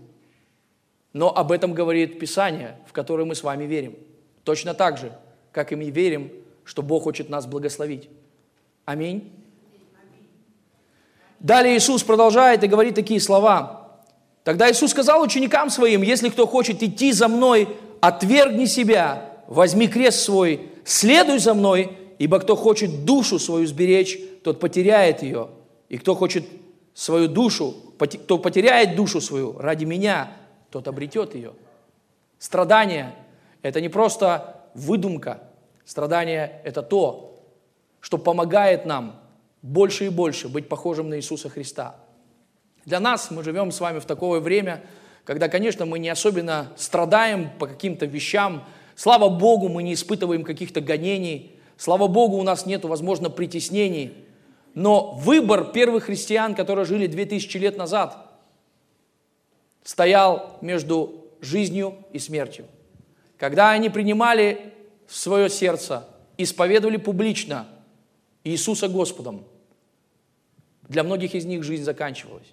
Но 1.12 1.30
об 1.34 1.52
этом 1.52 1.74
говорит 1.74 2.18
Писание, 2.18 2.78
в 2.88 2.92
которое 2.92 3.24
мы 3.24 3.34
с 3.34 3.42
вами 3.42 3.64
верим. 3.64 3.94
Точно 4.42 4.72
так 4.72 4.96
же, 4.96 5.12
как 5.52 5.70
и 5.70 5.76
мы 5.76 5.90
верим, 5.90 6.32
что 6.64 6.82
Бог 6.82 7.04
хочет 7.04 7.28
нас 7.28 7.46
благословить. 7.46 8.08
Аминь. 8.86 9.30
Далее 11.38 11.76
Иисус 11.76 12.02
продолжает 12.02 12.64
и 12.64 12.68
говорит 12.68 12.94
такие 12.94 13.20
слова. 13.20 14.00
Тогда 14.44 14.70
Иисус 14.70 14.92
сказал 14.92 15.20
ученикам 15.20 15.68
своим, 15.68 16.02
если 16.02 16.30
кто 16.30 16.46
хочет 16.46 16.82
идти 16.82 17.12
за 17.12 17.28
мной, 17.28 17.68
отвергни 18.00 18.64
себя, 18.64 19.30
возьми 19.46 19.88
крест 19.88 20.20
свой, 20.20 20.70
следуй 20.84 21.38
за 21.38 21.52
мной, 21.52 21.98
ибо 22.18 22.38
кто 22.38 22.56
хочет 22.56 23.04
душу 23.04 23.38
свою 23.38 23.66
сберечь, 23.66 24.18
тот 24.42 24.60
потеряет 24.60 25.22
ее. 25.22 25.50
И 25.88 25.98
кто 25.98 26.14
хочет 26.14 26.44
свою 26.94 27.28
душу, 27.28 27.74
кто 27.98 28.38
потеряет 28.38 28.96
душу 28.96 29.20
свою 29.20 29.58
ради 29.58 29.84
меня, 29.84 30.32
тот 30.70 30.88
обретет 30.88 31.34
ее. 31.34 31.52
Страдание– 32.38 33.14
это 33.62 33.80
не 33.80 33.88
просто 33.88 34.66
выдумка. 34.74 35.42
Страдание– 35.84 36.60
это 36.64 36.82
то, 36.82 37.44
что 38.00 38.18
помогает 38.18 38.86
нам 38.86 39.20
больше 39.62 40.06
и 40.06 40.08
больше 40.08 40.48
быть 40.48 40.68
похожим 40.68 41.08
на 41.08 41.16
Иисуса 41.16 41.48
Христа. 41.48 41.96
Для 42.84 42.98
нас 42.98 43.30
мы 43.30 43.44
живем 43.44 43.70
с 43.70 43.80
вами 43.80 43.98
в 43.98 44.04
такое 44.04 44.40
время– 44.40 44.82
когда, 45.24 45.48
конечно, 45.48 45.86
мы 45.86 45.98
не 45.98 46.08
особенно 46.08 46.72
страдаем 46.76 47.50
по 47.58 47.66
каким-то 47.66 48.06
вещам. 48.06 48.64
Слава 48.96 49.28
Богу, 49.28 49.68
мы 49.68 49.82
не 49.82 49.94
испытываем 49.94 50.42
каких-то 50.42 50.80
гонений. 50.80 51.52
Слава 51.76 52.08
Богу, 52.08 52.36
у 52.36 52.42
нас 52.42 52.66
нет, 52.66 52.84
возможно, 52.84 53.30
притеснений. 53.30 54.14
Но 54.74 55.12
выбор 55.12 55.72
первых 55.72 56.04
христиан, 56.04 56.54
которые 56.54 56.84
жили 56.84 57.06
2000 57.06 57.56
лет 57.58 57.76
назад, 57.76 58.30
стоял 59.82 60.58
между 60.60 61.26
жизнью 61.40 61.96
и 62.12 62.18
смертью. 62.18 62.66
Когда 63.36 63.70
они 63.70 63.90
принимали 63.90 64.72
в 65.06 65.16
свое 65.16 65.50
сердце, 65.50 66.08
исповедовали 66.38 66.96
публично 66.96 67.66
Иисуса 68.44 68.88
Господом, 68.88 69.44
для 70.88 71.02
многих 71.04 71.34
из 71.34 71.44
них 71.44 71.62
жизнь 71.62 71.84
заканчивалась. 71.84 72.46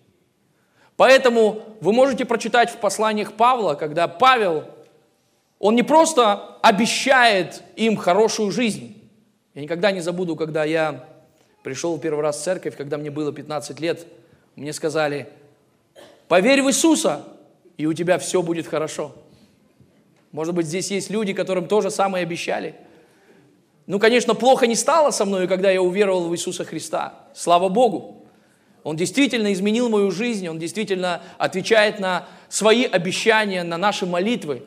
Поэтому 0.97 1.61
вы 1.79 1.93
можете 1.93 2.25
прочитать 2.25 2.69
в 2.69 2.77
посланиях 2.77 3.33
Павла, 3.33 3.75
когда 3.75 4.07
Павел, 4.07 4.65
он 5.57 5.75
не 5.75 5.83
просто 5.83 6.57
обещает 6.61 7.63
им 7.75 7.95
хорошую 7.95 8.51
жизнь. 8.51 9.09
Я 9.53 9.61
никогда 9.61 9.91
не 9.91 10.01
забуду, 10.01 10.35
когда 10.35 10.65
я 10.65 11.05
пришел 11.69 11.99
первый 11.99 12.21
раз 12.21 12.39
в 12.39 12.43
церковь, 12.43 12.75
когда 12.75 12.97
мне 12.97 13.11
было 13.11 13.31
15 13.31 13.79
лет, 13.79 14.07
мне 14.55 14.73
сказали, 14.73 15.29
поверь 16.27 16.63
в 16.63 16.67
Иисуса, 16.67 17.27
и 17.77 17.85
у 17.85 17.93
тебя 17.93 18.17
все 18.17 18.41
будет 18.41 18.65
хорошо. 18.65 19.13
Может 20.31 20.55
быть, 20.55 20.65
здесь 20.65 20.89
есть 20.89 21.11
люди, 21.11 21.31
которым 21.31 21.67
тоже 21.67 21.91
самое 21.91 22.23
обещали. 22.23 22.73
Ну, 23.85 23.99
конечно, 23.99 24.33
плохо 24.33 24.65
не 24.65 24.73
стало 24.73 25.11
со 25.11 25.25
мной, 25.25 25.47
когда 25.47 25.69
я 25.69 25.79
уверовал 25.79 26.27
в 26.27 26.33
Иисуса 26.33 26.65
Христа. 26.65 27.13
Слава 27.35 27.69
Богу. 27.69 28.25
Он 28.83 28.95
действительно 28.95 29.53
изменил 29.53 29.89
мою 29.89 30.09
жизнь, 30.09 30.47
Он 30.47 30.57
действительно 30.57 31.21
отвечает 31.37 31.99
на 31.99 32.27
свои 32.49 32.83
обещания, 32.83 33.61
на 33.61 33.77
наши 33.77 34.07
молитвы. 34.07 34.63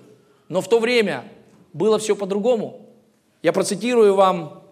Но 0.48 0.60
в 0.60 0.68
то 0.68 0.78
время 0.78 1.24
было 1.72 1.98
все 1.98 2.14
по-другому. 2.14 2.86
Я 3.42 3.52
процитирую 3.52 4.14
вам 4.14 4.62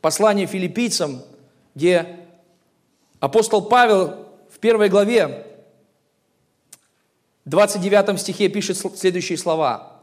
послание 0.00 0.46
филиппийцам, 0.46 1.22
где 1.74 2.20
апостол 3.20 3.62
Павел 3.62 4.26
в 4.50 4.58
первой 4.58 4.88
главе, 4.88 5.46
29 7.44 8.20
стихе 8.20 8.48
пишет 8.48 8.76
следующие 8.96 9.38
слова. 9.38 10.00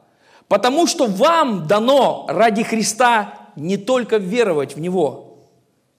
«Потому 0.48 0.88
что 0.88 1.08
вам 1.08 1.68
дано 1.68 2.26
ради 2.30 2.64
Христа 2.64 3.34
не 3.56 3.78
только 3.78 4.18
веровать 4.18 4.76
в 4.76 4.80
Него, 4.80 5.48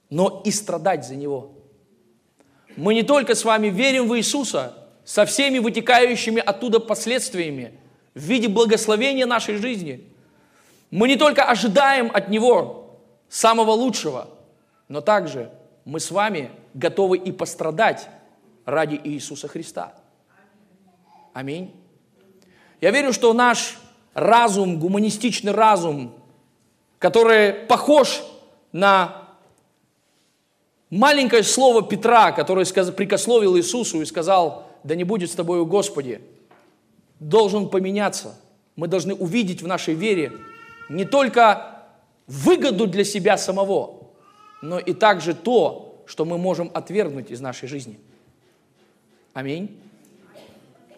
но 0.09 0.41
и 0.43 0.51
страдать 0.51 1.05
за 1.07 1.15
Него» 1.15 1.51
мы 2.79 2.93
не 2.93 3.03
только 3.03 3.35
с 3.35 3.43
вами 3.43 3.67
верим 3.67 4.07
в 4.07 4.17
Иисуса 4.17 4.73
со 5.03 5.25
всеми 5.25 5.59
вытекающими 5.59 6.41
оттуда 6.41 6.79
последствиями 6.79 7.73
в 8.13 8.21
виде 8.21 8.47
благословения 8.47 9.25
нашей 9.25 9.57
жизни. 9.57 10.07
Мы 10.89 11.07
не 11.07 11.17
только 11.17 11.43
ожидаем 11.43 12.09
от 12.13 12.29
Него 12.29 12.99
самого 13.27 13.71
лучшего, 13.71 14.29
но 14.87 15.01
также 15.01 15.51
мы 15.89 15.99
с 15.99 16.11
вами 16.11 16.51
готовы 16.75 17.17
и 17.17 17.31
пострадать 17.31 18.07
ради 18.63 19.01
Иисуса 19.03 19.47
Христа. 19.47 19.95
Аминь. 21.33 21.75
Я 22.79 22.91
верю, 22.91 23.11
что 23.11 23.33
наш 23.33 23.79
разум, 24.13 24.79
гуманистичный 24.79 25.51
разум, 25.51 26.13
который 26.99 27.53
похож 27.53 28.21
на 28.71 29.29
Маленькое 30.91 31.41
слово 31.41 31.81
Петра, 31.81 32.33
который 32.33 32.65
прикословил 32.93 33.57
Иисусу 33.57 34.01
и 34.01 34.05
сказал, 34.05 34.67
да 34.83 34.93
не 34.93 35.03
будет 35.03 35.31
с 35.31 35.35
тобою 35.35 35.65
Господи, 35.65 36.21
должен 37.19 37.67
поменяться. 37.67 38.39
Мы 38.75 38.87
должны 38.87 39.15
увидеть 39.15 39.63
в 39.63 39.67
нашей 39.67 39.95
вере 39.95 40.33
не 40.87 41.05
только 41.05 41.83
выгоду 42.27 42.85
для 42.85 43.03
себя 43.03 43.37
самого, 43.37 43.98
но 44.61 44.79
и 44.79 44.93
также 44.93 45.33
то, 45.33 46.03
что 46.05 46.25
мы 46.25 46.37
можем 46.37 46.71
отвергнуть 46.73 47.31
из 47.31 47.39
нашей 47.39 47.67
жизни. 47.67 47.99
Аминь. 49.33 49.79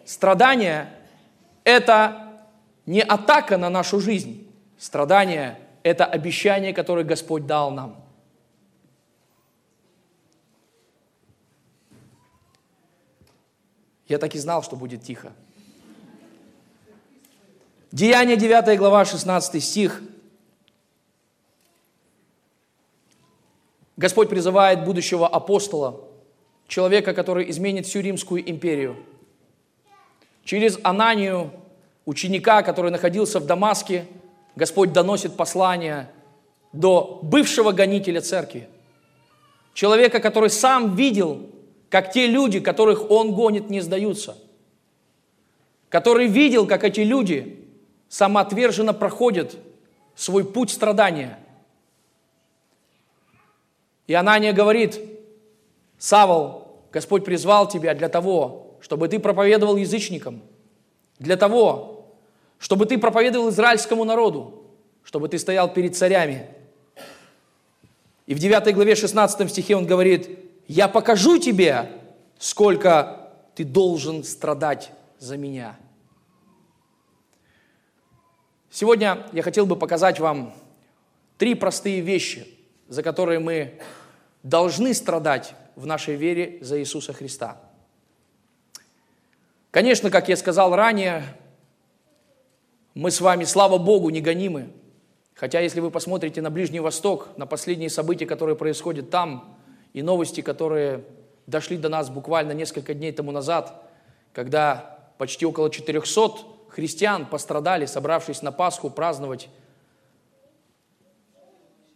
Страдание– 0.04 0.90
это 1.64 2.40
не 2.86 3.02
атака 3.02 3.56
на 3.58 3.70
нашу 3.70 4.00
жизнь. 4.00 4.50
Страдание– 4.78 5.58
это 5.82 6.04
обещание, 6.04 6.72
которое 6.72 7.04
Господь 7.04 7.46
дал 7.46 7.70
нам. 7.70 8.02
Я 14.08 14.18
так 14.18 14.34
и 14.34 14.38
знал, 14.38 14.62
что 14.62 14.76
будет 14.76 15.02
тихо. 15.02 15.32
Деяние 17.92 18.36
9 18.36 18.78
глава, 18.78 19.04
16 19.04 19.62
стих. 19.62 20.02
Господь 24.02 24.28
призывает 24.28 24.84
будущего 24.84 25.28
апостола, 25.28 26.00
человека, 26.66 27.14
который 27.14 27.48
изменит 27.50 27.86
всю 27.86 28.00
Римскую 28.00 28.42
империю. 28.50 28.96
Через 30.44 30.76
Ананию, 30.82 31.52
ученика, 32.04 32.62
который 32.64 32.90
находился 32.90 33.38
в 33.38 33.46
Дамаске, 33.46 34.06
Господь 34.56 34.92
доносит 34.92 35.36
послание 35.36 36.10
до 36.72 37.20
бывшего 37.22 37.70
гонителя 37.70 38.20
церкви. 38.20 38.68
Человека, 39.72 40.18
который 40.18 40.50
сам 40.50 40.96
видел 40.96 41.48
как 41.88 42.12
те 42.12 42.26
люди, 42.26 42.58
которых 42.58 43.08
он 43.08 43.32
гонит, 43.32 43.70
не 43.70 43.80
сдаются. 43.80 44.36
Который 45.90 46.26
видел, 46.26 46.66
как 46.66 46.82
эти 46.82 47.02
люди 47.02 47.68
самоотверженно 48.08 48.94
проходят 48.94 49.54
свой 50.16 50.44
путь 50.44 50.70
страдания. 50.70 51.38
И 54.06 54.14
Анания 54.14 54.52
говорит, 54.52 55.00
Савол, 55.98 56.82
Господь 56.92 57.24
призвал 57.24 57.68
тебя 57.68 57.94
для 57.94 58.08
того, 58.08 58.76
чтобы 58.80 59.08
ты 59.08 59.18
проповедовал 59.18 59.76
язычникам, 59.76 60.42
для 61.18 61.36
того, 61.36 62.14
чтобы 62.58 62.86
ты 62.86 62.98
проповедовал 62.98 63.50
израильскому 63.50 64.04
народу, 64.04 64.64
чтобы 65.02 65.28
ты 65.28 65.38
стоял 65.38 65.72
перед 65.72 65.96
царями. 65.96 66.48
И 68.26 68.34
в 68.34 68.38
9 68.38 68.74
главе 68.74 68.94
16 68.94 69.50
стихе 69.50 69.76
он 69.76 69.86
говорит, 69.86 70.28
«Я 70.68 70.88
покажу 70.88 71.38
тебе, 71.38 71.90
сколько 72.38 73.30
ты 73.54 73.64
должен 73.64 74.24
страдать 74.24 74.90
за 75.18 75.36
меня». 75.36 75.76
Сегодня 78.70 79.26
я 79.32 79.42
хотел 79.42 79.66
бы 79.66 79.76
показать 79.76 80.18
вам 80.18 80.54
три 81.36 81.54
простые 81.54 82.00
вещи, 82.00 82.46
за 82.92 83.02
которые 83.02 83.38
мы 83.38 83.78
должны 84.42 84.92
страдать 84.92 85.54
в 85.76 85.86
нашей 85.86 86.14
вере 86.14 86.58
за 86.60 86.78
Иисуса 86.78 87.14
Христа. 87.14 87.58
Конечно, 89.70 90.10
как 90.10 90.28
я 90.28 90.36
сказал 90.36 90.76
ранее, 90.76 91.24
мы 92.92 93.10
с 93.10 93.22
вами, 93.22 93.44
слава 93.44 93.78
Богу, 93.78 94.10
не 94.10 94.20
гонимы. 94.20 94.68
Хотя, 95.34 95.60
если 95.60 95.80
вы 95.80 95.90
посмотрите 95.90 96.42
на 96.42 96.50
Ближний 96.50 96.80
Восток, 96.80 97.28
на 97.38 97.46
последние 97.46 97.88
события, 97.88 98.26
которые 98.26 98.56
происходят 98.56 99.08
там, 99.08 99.56
и 99.94 100.02
новости, 100.02 100.42
которые 100.42 101.02
дошли 101.46 101.78
до 101.78 101.88
нас 101.88 102.10
буквально 102.10 102.52
несколько 102.52 102.92
дней 102.92 103.12
тому 103.12 103.32
назад, 103.32 103.72
когда 104.34 104.98
почти 105.16 105.46
около 105.46 105.70
400 105.70 106.44
христиан 106.68 107.24
пострадали, 107.24 107.86
собравшись 107.86 108.42
на 108.42 108.52
Пасху 108.52 108.90
праздновать. 108.90 109.48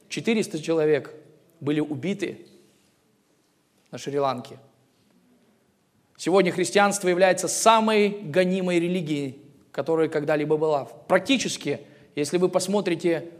400 0.08 0.60
человек 0.60 1.14
были 1.60 1.80
убиты 1.80 2.46
на 3.90 3.98
Шри-Ланке. 3.98 4.58
Сегодня 6.16 6.52
христианство 6.52 7.08
является 7.08 7.48
самой 7.48 8.08
гонимой 8.08 8.78
религией, 8.78 9.38
которая 9.72 10.08
когда-либо 10.08 10.56
была. 10.56 10.84
Практически, 10.84 11.80
если 12.14 12.38
вы 12.38 12.48
посмотрите 12.48 13.30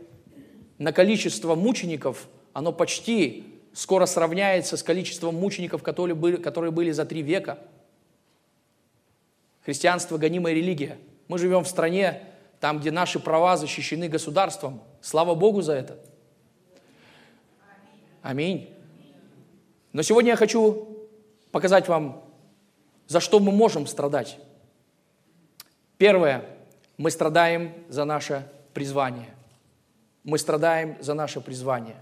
на 0.77 0.91
количество 0.93 1.55
мучеников, 1.55 2.27
оно 2.53 2.71
почти 2.71 3.45
скоро 3.73 4.05
сравняется 4.05 4.77
с 4.77 4.83
количеством 4.83 5.35
мучеников, 5.35 5.83
которые 5.83 6.15
были, 6.15 6.37
которые 6.37 6.71
были 6.71 6.91
за 6.91 7.05
три 7.05 7.21
века. 7.21 7.59
Христианство– 9.65 10.17
гонимая 10.19 10.53
религия– 10.53 10.97
мы 11.27 11.37
живем 11.37 11.63
в 11.63 11.67
стране, 11.67 12.23
там, 12.59 12.79
где 12.79 12.91
наши 12.91 13.19
права 13.19 13.57
защищены 13.57 14.07
государством. 14.07 14.81
Слава 15.01 15.35
Богу 15.35 15.61
за 15.61 15.73
это. 15.73 15.99
Аминь. 18.21 18.73
Но 19.93 20.01
сегодня 20.01 20.31
я 20.31 20.35
хочу 20.35 21.07
показать 21.51 21.87
вам, 21.87 22.23
за 23.07 23.19
что 23.19 23.39
мы 23.39 23.51
можем 23.51 23.87
страдать. 23.87 24.37
Первое. 25.97 26.45
Мы 26.97 27.11
страдаем 27.11 27.73
за 27.89 28.05
наше 28.05 28.49
призвание. 28.73 29.29
Мы 30.23 30.37
страдаем 30.37 30.97
за 30.99 31.13
наше 31.13 31.41
призвание. 31.41 31.97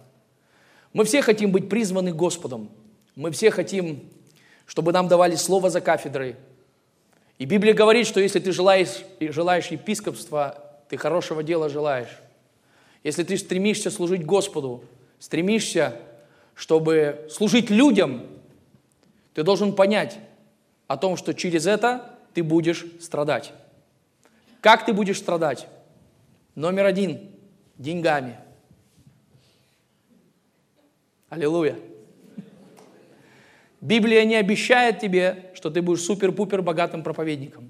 Мы 0.94 1.04
все 1.04 1.22
хотим 1.22 1.52
быть 1.52 1.70
призваны 1.70 2.14
Господом. 2.14 2.70
Мы 3.16 3.32
все 3.32 3.52
хотим, 3.52 4.10
чтобы 4.66 4.94
нам 4.94 5.08
давали 5.08 5.36
слово 5.36 5.70
за 5.70 5.82
кафедрой, 5.82 6.38
и 7.38 7.46
Библия 7.46 7.74
говорит, 7.74 8.08
что 8.08 8.20
если 8.20 8.40
ты 8.40 8.52
желаешь, 8.52 9.04
желаешь 9.20 9.68
епископства, 9.68 10.58
ты 10.88 10.98
хорошего 10.98 11.44
дела 11.44 11.68
желаешь. 11.68 12.20
Если 13.04 13.24
ты 13.24 13.38
стремишься 13.38 13.92
служить 13.92 14.26
Господу, 14.26 14.84
стремишься, 15.20 15.96
чтобы 16.54 17.28
служить 17.30 17.70
людям, 17.70 18.26
ты 19.34 19.44
должен 19.44 19.76
понять 19.76 20.18
о 20.88 20.98
том, 20.98 21.18
что 21.18 21.34
через 21.34 21.68
это 21.68 22.18
ты 22.34 22.44
будешь 22.44 22.86
страдать. 23.02 23.54
Как 24.62 24.86
ты 24.86 24.94
будешь 24.94 25.20
страдать? 25.20 25.68
Номер 26.56 26.86
один– 26.86 27.30
деньгами. 27.78 28.38
Аллилуйя. 31.30 31.78
Библия 33.82 34.24
не 34.26 34.36
обещает 34.36 35.00
тебе, 35.00 35.52
что 35.54 35.70
ты 35.70 35.82
будешь 35.82 36.02
супер-пупер 36.02 36.62
богатым 36.62 37.04
проповедником. 37.04 37.70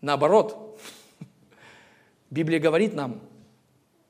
Наоборот, 0.00 0.80
Библия 2.30 2.58
говорит 2.58 2.94
нам 2.94 3.20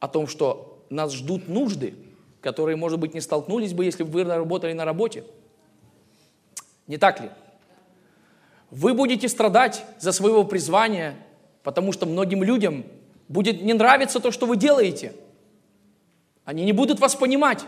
о 0.01 0.09
том, 0.09 0.27
что 0.27 0.78
нас 0.91 1.13
ждут 1.13 1.49
нужды, 1.49 1.95
которые, 2.41 2.77
может 2.77 2.99
быть, 2.99 3.15
не 3.15 3.21
столкнулись 3.21 3.73
бы, 3.73 3.85
если 3.85 4.03
бы 4.03 4.11
вы 4.11 4.25
работали 4.25 4.73
на 4.73 4.85
работе. 4.85 5.25
Не 6.87 6.97
так 6.97 7.21
ли? 7.21 7.31
Вы 8.71 8.95
будете 8.95 9.29
страдать 9.29 9.85
за 9.99 10.13
своего 10.13 10.45
призвания, 10.45 11.17
потому 11.63 11.93
что 11.93 12.07
многим 12.07 12.43
людям 12.43 12.85
будет 13.29 13.63
не 13.63 13.75
нравиться 13.75 14.21
то, 14.21 14.31
что 14.31 14.47
вы 14.47 14.57
делаете. 14.57 15.13
Они 16.45 16.65
не 16.65 16.73
будут 16.73 17.01
вас 17.01 17.15
понимать. 17.15 17.65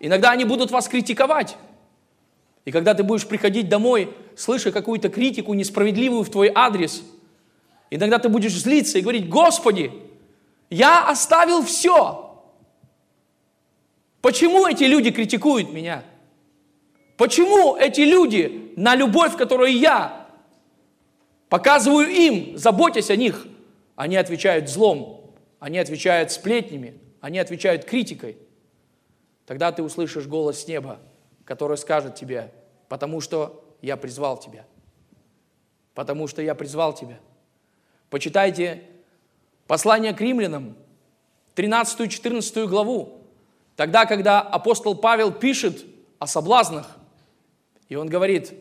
Иногда 0.00 0.30
они 0.30 0.44
будут 0.44 0.70
вас 0.70 0.88
критиковать. 0.88 1.56
И 2.64 2.70
когда 2.70 2.94
ты 2.94 3.02
будешь 3.02 3.26
приходить 3.26 3.68
домой, 3.68 4.14
слыша 4.36 4.72
какую-то 4.72 5.08
критику 5.08 5.54
несправедливую 5.54 6.22
в 6.22 6.30
твой 6.30 6.52
адрес, 6.54 7.02
иногда 7.90 8.18
ты 8.18 8.28
будешь 8.28 8.54
злиться 8.54 8.98
и 8.98 9.02
говорить, 9.02 9.28
Господи, 9.28 9.92
я 10.70 11.08
оставил 11.08 11.62
все. 11.62 12.44
Почему 14.20 14.66
эти 14.66 14.84
люди 14.84 15.10
критикуют 15.10 15.72
меня? 15.72 16.04
Почему 17.16 17.76
эти 17.76 18.00
люди 18.02 18.72
на 18.76 18.94
любовь, 18.94 19.36
которую 19.36 19.72
я 19.72 20.28
показываю 21.48 22.08
им, 22.08 22.56
заботясь 22.56 23.10
о 23.10 23.16
них, 23.16 23.46
они 23.96 24.16
отвечают 24.16 24.68
злом, 24.68 25.34
они 25.58 25.78
отвечают 25.78 26.30
сплетнями, 26.30 27.00
они 27.20 27.38
отвечают 27.38 27.84
критикой– 27.84 28.36
Тогда 29.48 29.72
ты 29.72 29.82
услышишь 29.82 30.26
голос 30.26 30.62
с 30.62 30.68
неба, 30.68 30.98
который 31.46 31.78
скажет 31.78 32.14
тебе, 32.16 32.52
потому 32.90 33.22
что 33.22 33.64
я 33.80 33.96
призвал 33.96 34.38
тебя. 34.38 34.66
Потому 35.94 36.28
что 36.28 36.42
я 36.42 36.54
призвал 36.54 36.92
тебя. 36.92 37.18
Почитайте 38.10 38.82
послание 39.68 40.12
к 40.12 40.20
римлянам, 40.20 40.74
13-14 41.54 42.66
главу. 42.66 43.20
Тогда, 43.76 44.04
когда 44.06 44.40
апостол 44.40 44.96
Павел 44.96 45.30
пишет 45.30 45.84
о 46.18 46.26
соблазнах, 46.26 46.96
и 47.88 47.94
он 47.94 48.08
говорит, 48.08 48.52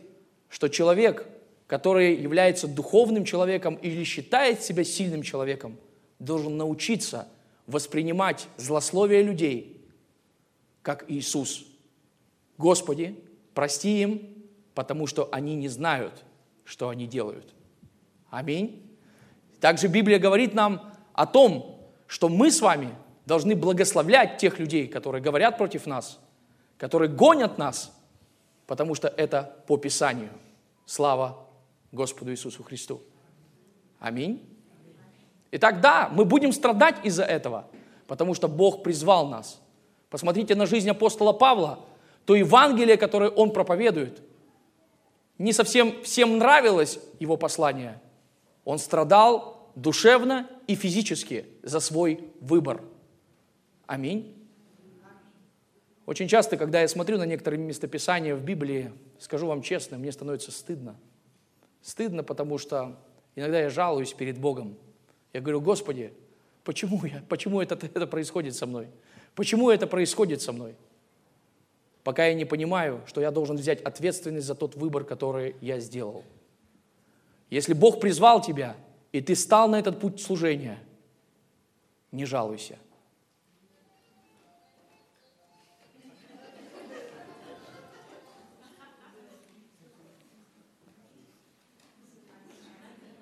что 0.50 0.68
человек, 0.68 1.26
который 1.66 2.16
является 2.16 2.68
духовным 2.68 3.26
человеком 3.26 3.76
или 3.76 4.04
считает 4.04 4.62
себя 4.62 4.84
сильным 4.84 5.24
человеком, 5.24 5.78
должен 6.20 6.56
научиться 6.56 7.28
воспринимать 7.66 8.48
злословие 8.58 9.24
людей– 9.24 9.74
как 10.88 11.04
Иисус. 11.12 11.66
Господи, 12.58 13.14
прости 13.54 14.04
им, 14.04 14.22
потому 14.74 15.06
что 15.06 15.28
они 15.34 15.54
не 15.54 15.68
знают, 15.68 16.24
что 16.64 16.88
они 16.88 17.08
делают. 17.08 17.54
Аминь. 18.30 18.90
Также 19.60 19.90
Библия 19.90 20.18
говорит 20.18 20.54
нам 20.54 20.94
о 21.18 21.26
том, 21.26 21.82
что 22.08 22.30
мы 22.30 22.50
с 22.50 22.62
вами 22.62 22.96
должны 23.26 23.54
благословлять 23.56 24.38
тех 24.38 24.58
людей, 24.60 24.88
которые 24.88 25.22
говорят 25.22 25.58
против 25.58 25.86
нас, 25.86 26.18
которые 26.78 27.10
гонят 27.10 27.58
нас, 27.58 27.94
потому 28.68 28.96
что 28.96 29.10
это 29.10 29.58
по 29.68 29.76
Писанию. 29.76 30.30
Слава 30.86 31.46
Господу 31.92 32.32
Иисусу 32.32 32.64
Христу. 32.64 33.02
Аминь. 34.00 34.48
Итак, 35.52 35.82
да, 35.82 36.10
мы 36.14 36.24
будем 36.24 36.54
страдать 36.54 36.96
из-за 37.04 37.26
этого, 37.26 37.68
потому 38.08 38.34
что 38.34 38.48
Бог 38.48 38.84
призвал 38.84 39.28
нас– 39.28 39.60
Посмотрите 40.10 40.56
на 40.56 40.66
жизнь 40.66 40.90
апостола 40.90 41.34
Павла, 41.34 41.80
то 42.26 42.36
Евангелие, 42.36 42.98
которое 42.98 43.30
он 43.30 43.52
проповедует. 43.52 44.22
Не 45.38 45.54
совсем 45.54 46.02
всем 46.04 46.38
нравилось 46.38 47.00
его 47.20 47.38
послание. 47.38 48.02
Он 48.64 48.80
страдал 48.80 49.57
душевно 49.78 50.50
и 50.66 50.74
физически 50.74 51.46
за 51.62 51.80
свой 51.80 52.20
выбор. 52.42 52.84
Аминь. 53.86 54.34
Очень 56.08 56.28
часто, 56.28 56.58
когда 56.58 56.82
я 56.82 56.88
смотрю 56.88 57.18
на 57.18 57.26
некоторые 57.26 57.60
местописания 57.60 58.36
в 58.36 58.42
Библии, 58.42 58.92
скажу 59.20 59.46
вам 59.46 59.62
честно, 59.62 59.98
мне 59.98 60.12
становится 60.12 60.52
стыдно. 60.52 60.96
Стыдно, 61.82 62.24
потому 62.24 62.58
что 62.58 62.98
иногда 63.36 63.60
я 63.60 63.70
жалуюсь 63.70 64.14
перед 64.14 64.40
Богом. 64.40 64.78
Я 65.32 65.42
говорю, 65.42 65.62
Господи, 65.62 66.12
почему, 66.64 67.06
я, 67.06 67.24
почему 67.30 67.62
это, 67.62 67.76
это 67.94 68.08
происходит 68.08 68.56
со 68.56 68.66
мной? 68.66 68.88
Почему 69.36 69.70
это 69.70 69.86
происходит 69.86 70.42
со 70.42 70.54
мной? 70.54 70.76
Пока 72.04 72.26
я 72.26 72.34
не 72.34 72.46
понимаю, 72.46 73.04
что 73.06 73.22
я 73.22 73.30
должен 73.30 73.58
взять 73.58 73.82
ответственность 73.82 74.48
за 74.48 74.56
тот 74.56 74.76
выбор, 74.76 75.04
который 75.04 75.56
я 75.62 75.80
сделал. 75.80 76.24
Если 77.52 77.74
Бог 77.74 78.00
призвал 78.00 78.42
тебя, 78.42 78.76
и 79.12 79.22
ты 79.22 79.36
стал 79.36 79.70
на 79.70 79.80
этот 79.80 80.00
путь 80.00 80.22
служения, 80.22 80.80
не 82.12 82.26
жалуйся. 82.26 82.78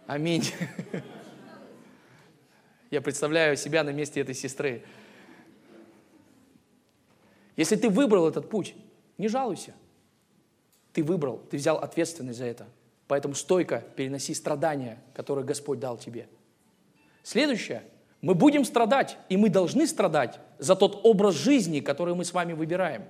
Аминь. 0.07 0.43
Я 2.91 3.01
представляю 3.01 3.57
себя 3.57 3.83
на 3.83 3.89
месте 3.89 4.21
этой 4.21 4.35
сестры. 4.35 4.83
Если 7.55 7.75
ты 7.75 7.89
выбрал 7.89 8.27
этот 8.27 8.49
путь, 8.49 8.75
не 9.17 9.27
жалуйся. 9.27 9.73
Ты 10.93 11.03
выбрал, 11.03 11.39
ты 11.49 11.57
взял 11.57 11.77
ответственность 11.77 12.37
за 12.37 12.45
это. 12.45 12.67
Поэтому 13.07 13.35
стойко 13.35 13.83
переноси 13.95 14.33
страдания, 14.33 14.99
которые 15.13 15.45
Господь 15.45 15.79
дал 15.79 15.97
тебе. 15.97 16.27
Следующее. 17.23 17.83
Мы 18.21 18.33
будем 18.33 18.65
страдать, 18.65 19.17
и 19.29 19.37
мы 19.37 19.49
должны 19.49 19.85
страдать 19.85 20.39
за 20.57 20.75
тот 20.75 21.01
образ 21.03 21.35
жизни, 21.35 21.79
который 21.79 22.15
мы 22.15 22.25
с 22.25 22.33
вами 22.33 22.53
выбираем. 22.53 23.03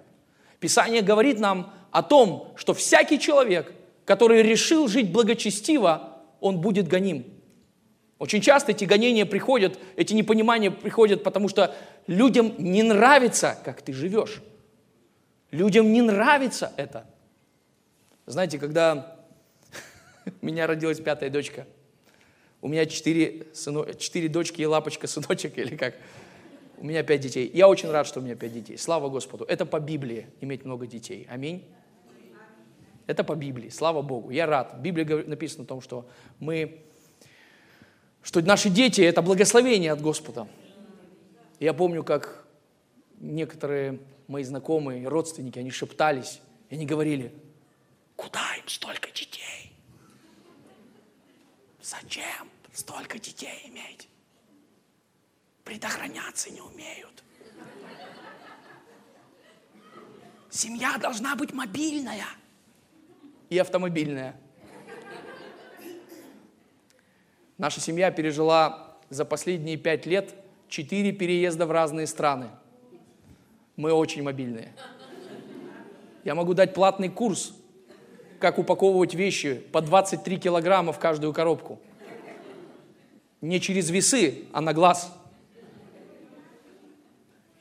Писание 0.60 1.02
говорит 1.02 1.40
нам 1.40 1.74
о 1.92 2.04
том, 2.04 2.52
что 2.56 2.74
всякий 2.74 3.20
человек, 3.20 3.74
который 4.04 4.42
решил 4.42 4.88
жить 4.88 5.12
благочестиво, 5.12 6.20
он 6.42 6.60
будет 6.60 6.88
гоним. 6.88 7.26
Очень 8.20 8.42
часто 8.42 8.72
эти 8.72 8.86
гонения 8.86 9.26
приходят, 9.26 9.80
эти 9.96 10.14
непонимания 10.14 10.72
приходят, 10.72 11.24
потому 11.24 11.48
что 11.50 11.76
людям 12.08 12.54
не 12.58 12.84
нравится, 12.84 13.58
как 13.64 13.82
ты 13.82 13.94
живешь. 13.94 14.42
Людям 15.52 15.92
не 15.94 16.02
нравится 16.02 16.72
это. 16.78 17.06
Знаете, 18.26 18.58
когда 18.58 19.15
у 20.42 20.46
меня 20.46 20.68
родилась 20.68 21.00
пятая 21.00 21.30
дочка, 21.30 21.68
у 22.62 22.68
меня 22.68 22.86
четыре, 22.86 23.48
сыно, 23.54 23.94
четыре 23.94 24.28
дочки 24.28 24.62
и 24.62 24.66
лапочка, 24.66 25.08
сыночек, 25.08 25.58
или 25.58 25.76
как? 25.76 25.96
У 26.78 26.86
меня 26.86 27.04
пять 27.04 27.22
детей. 27.22 27.50
Я 27.54 27.70
очень 27.70 27.90
рад, 27.90 28.06
что 28.06 28.20
у 28.20 28.24
меня 28.24 28.36
пять 28.36 28.54
детей. 28.54 28.78
Слава 28.78 29.08
Господу. 29.08 29.46
Это 29.46 29.66
по 29.66 29.80
Библии, 29.80 30.28
иметь 30.42 30.66
много 30.66 30.88
детей. 30.88 31.26
Аминь. 31.30 31.64
Это 33.08 33.24
по 33.24 33.36
Библии. 33.36 33.70
Слава 33.70 34.02
Богу. 34.02 34.30
Я 34.30 34.46
рад. 34.46 34.74
В 34.74 34.82
Библии 34.82 35.06
написано 35.24 35.64
о 35.64 35.68
том, 35.68 35.80
что 35.80 36.10
мы 36.40 36.82
что 38.26 38.42
наши 38.42 38.72
дети– 38.72 39.02
это 39.02 39.22
благословение 39.22 39.92
от 39.92 40.02
Господа. 40.02 40.48
Я 41.60 41.76
помню, 41.76 42.04
как 42.04 42.48
некоторые 43.20 44.00
мои 44.28 44.44
знакомые, 44.44 45.08
родственники, 45.08 45.60
они 45.60 45.70
шептались, 45.70 46.42
и 46.72 46.76
они 46.76 46.88
говорили, 46.88 47.32
куда 48.16 48.42
им 48.58 48.68
столько 48.68 49.10
детей? 49.12 49.35
Зачем 51.86 52.50
столько 52.74 53.20
детей 53.20 53.62
иметь? 53.66 54.10
Предохраняться 55.64 56.50
не 56.50 56.60
умеют. 56.60 57.24
Семья 60.50 60.98
должна 60.98 61.36
быть 61.36 61.54
мобильная 61.54 62.26
и 63.52 63.60
автомобильная. 63.60 64.36
Наша 67.60 67.80
семья 67.80 68.10
пережила 68.10 68.98
за 69.12 69.24
последние 69.24 69.78
пять 69.78 70.08
лет 70.08 70.34
четыре 70.68 71.12
переезда 71.12 71.68
в 71.68 71.72
разные 71.72 72.08
страны. 72.08 72.50
Мы 73.76 73.94
очень 73.94 74.24
мобильные. 74.24 74.74
Я 76.24 76.34
могу 76.34 76.56
дать 76.56 76.74
платный 76.74 77.10
курс, 77.10 77.54
как 78.46 78.60
упаковывать 78.60 79.16
вещи 79.16 79.56
по 79.56 79.82
23 79.82 80.38
килограмма 80.38 80.94
в 80.94 81.00
каждую 81.00 81.34
коробку. 81.34 81.80
Не 83.42 83.60
через 83.60 83.90
весы, 83.90 84.44
а 84.54 84.62
на 84.62 84.72
глаз. 84.72 85.12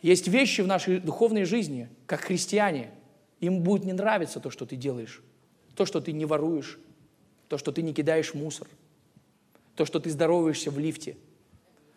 Есть 0.02 0.28
вещи 0.28 0.60
в 0.60 0.66
нашей 0.66 1.00
духовной 1.00 1.44
жизни, 1.44 1.88
как 2.04 2.20
христиане. 2.20 2.90
Им 3.40 3.62
будет 3.62 3.84
не 3.84 3.94
нравиться 3.94 4.40
то, 4.40 4.50
что 4.50 4.66
ты 4.66 4.76
делаешь. 4.76 5.22
То, 5.74 5.86
что 5.86 6.02
ты 6.02 6.12
не 6.12 6.26
воруешь. 6.26 6.78
То, 7.48 7.56
что 7.56 7.72
ты 7.72 7.80
не 7.80 7.94
кидаешь 7.94 8.34
мусор– 8.34 8.68
то, 9.76 9.84
что 9.84 10.00
ты 10.00 10.10
здороваешься 10.10 10.70
в 10.70 10.78
лифте, 10.78 11.16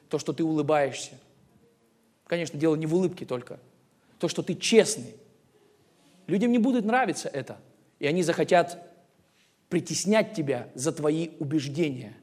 то, 0.10 0.18
что 0.20 0.34
ты 0.34 0.44
улыбаешься. 0.44 1.12
Конечно, 2.26 2.60
дело 2.60 2.76
не 2.76 2.86
в 2.86 2.96
улыбке 2.96 3.26
только. 3.26 3.60
То, 4.20 4.28
что 4.28 4.42
ты 4.42 4.56
честный. 4.56 5.16
Людям 6.26 6.52
не 6.52 6.58
будет 6.58 6.86
нравиться 6.86 7.30
это. 7.30 7.58
И 8.00 8.08
они 8.08 8.24
захотят 8.24 8.84
притеснять 9.70 10.34
тебя 10.34 10.70
за 10.76 10.92
твои 10.92 11.30
убеждения. 11.40 12.16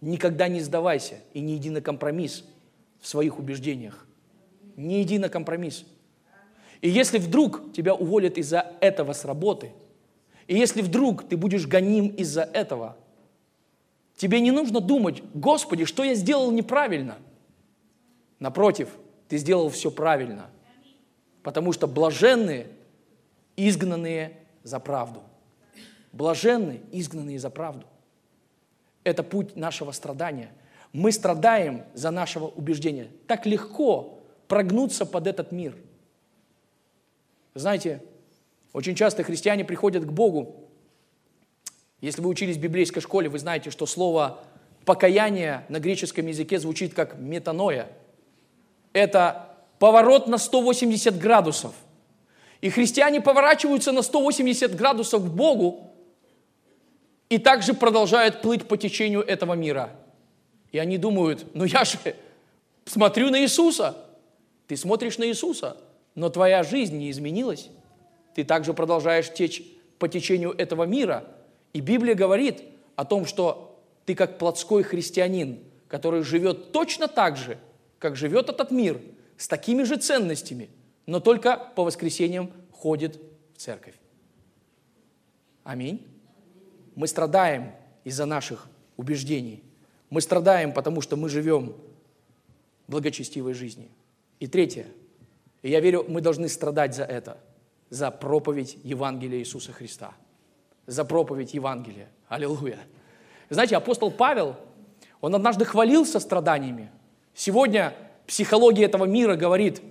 Никогда 0.00 0.48
не 0.48 0.60
сдавайся 0.60 1.20
и 1.32 1.40
не 1.40 1.56
иди 1.56 1.70
на 1.70 1.80
компромисс 1.80 2.44
в 3.00 3.06
своих 3.06 3.38
убеждениях. 3.38 4.06
Не 4.76 5.02
иди 5.02 5.18
на 5.18 5.28
компромисс. 5.28 5.84
И 6.80 6.88
если 6.88 7.18
вдруг 7.18 7.72
тебя 7.72 7.94
уволят 7.94 8.38
из-за 8.38 8.74
этого 8.80 9.12
с 9.12 9.24
работы, 9.24 9.72
и 10.48 10.56
если 10.56 10.82
вдруг 10.82 11.28
ты 11.28 11.36
будешь 11.36 11.66
гоним 11.66 12.08
из-за 12.08 12.42
этого– 12.42 12.96
Тебе 14.22 14.38
не 14.38 14.52
нужно 14.52 14.80
думать, 14.80 15.20
Господи, 15.34 15.84
что 15.84 16.04
я 16.04 16.14
сделал 16.14 16.52
неправильно. 16.52 17.18
Напротив, 18.38 18.88
ты 19.28 19.36
сделал 19.36 19.68
все 19.68 19.90
правильно. 19.90 20.48
Потому 21.42 21.72
что 21.72 21.88
блаженные, 21.88 22.68
изгнанные 23.56 24.36
за 24.62 24.80
правду. 24.80 25.22
Блаженные, 26.12 26.80
изгнанные 26.92 27.38
за 27.38 27.50
правду. 27.50 27.86
Это 29.04 29.22
путь 29.22 29.56
нашего 29.56 29.92
страдания. 29.92 30.52
Мы 30.92 31.10
страдаем 31.10 31.84
за 31.94 32.10
нашего 32.10 32.46
убеждения. 32.46 33.08
Так 33.26 33.46
легко 33.46 34.20
прогнуться 34.48 35.06
под 35.06 35.26
этот 35.26 35.52
мир. 35.52 35.76
Знаете, 37.54 38.02
очень 38.72 38.94
часто 38.94 39.22
христиане 39.22 39.64
приходят 39.64 40.04
к 40.04 40.10
Богу 40.10 40.62
если 42.02 42.20
вы 42.20 42.30
учились 42.30 42.56
в 42.56 42.60
библейской 42.60 43.00
школе, 43.00 43.28
вы 43.28 43.38
знаете, 43.38 43.70
что 43.70 43.86
слово 43.86 44.40
покаяние 44.84 45.64
на 45.68 45.78
греческом 45.78 46.26
языке 46.26 46.58
звучит 46.58 46.94
как 46.94 47.16
метаноя. 47.16 47.88
Это 48.92 49.56
поворот 49.78 50.26
на 50.26 50.36
180 50.36 51.16
градусов. 51.16 51.74
И 52.62 52.70
христиане 52.70 53.20
поворачиваются 53.20 53.92
на 53.92 54.00
180 54.00 54.74
градусов 54.74 55.22
к 55.22 55.26
Богу 55.26 55.92
и 57.28 57.36
также 57.36 57.74
продолжают 57.74 58.40
плыть 58.40 58.66
по 58.66 58.78
течению 58.78 59.20
этого 59.20 59.52
мира. 59.52 59.90
И 60.70 60.78
они 60.78 60.96
думают, 60.96 61.44
ну 61.54 61.64
я 61.64 61.84
же 61.84 61.98
смотрю 62.86 63.28
на 63.28 63.42
Иисуса. 63.42 63.96
Ты 64.66 64.78
смотришь 64.78 65.18
на 65.18 65.26
Иисуса, 65.26 65.76
но 66.14 66.30
твоя 66.30 66.62
жизнь 66.62 66.96
не 66.96 67.10
изменилась. 67.10 67.68
Ты 68.34 68.44
также 68.44 68.72
продолжаешь 68.72 69.30
течь 69.30 69.62
по 69.98 70.08
течению 70.08 70.52
этого 70.52 70.84
мира– 70.84 71.24
и 71.72 71.80
Библия 71.80 72.14
говорит 72.14 72.62
о 72.96 73.04
том, 73.04 73.26
что 73.26 73.80
ты 74.04 74.14
как 74.14 74.38
плотской 74.38 74.82
христианин, 74.82 75.60
который 75.88 76.22
живет 76.22 76.72
точно 76.72 77.08
так 77.08 77.36
же, 77.36 77.58
как 77.98 78.16
живет 78.16 78.48
этот 78.48 78.70
мир, 78.70 79.00
с 79.36 79.48
такими 79.48 79.82
же 79.82 79.96
ценностями, 79.96 80.68
но 81.06 81.20
только 81.20 81.56
по 81.74 81.84
воскресеньям 81.84 82.52
ходит 82.72 83.20
в 83.54 83.58
церковь. 83.58 83.94
Аминь. 85.64 86.06
Мы 86.94 87.06
страдаем 87.06 87.72
из-за 88.04 88.26
наших 88.26 88.68
убеждений. 88.96 89.62
Мы 90.10 90.20
страдаем, 90.20 90.72
потому 90.72 91.00
что 91.00 91.16
мы 91.16 91.28
живем 91.28 91.76
благочестивой 92.88 93.54
жизнью. 93.54 93.88
И 94.40 94.46
третье, 94.46 94.86
и 95.62 95.70
я 95.70 95.80
верю, 95.80 96.04
мы 96.08 96.20
должны 96.20 96.48
страдать 96.48 96.94
за 96.94 97.04
это, 97.04 97.38
за 97.90 98.10
проповедь 98.10 98.78
Евангелия 98.82 99.38
Иисуса 99.38 99.72
Христа– 99.72 100.14
за 100.86 101.04
проповедь 101.04 101.54
Евангелия. 101.54 102.08
Аллилуйя. 102.28 102.78
Знаете, 103.50 103.76
апостол 103.76 104.10
Павел, 104.10 104.56
он 105.20 105.34
однажды 105.34 105.64
хвалился 105.64 106.20
страданиями. 106.20 106.90
Сегодня 107.34 107.94
психология 108.26 108.84
этого 108.84 109.04
мира 109.04 109.36
говорит, 109.36 109.82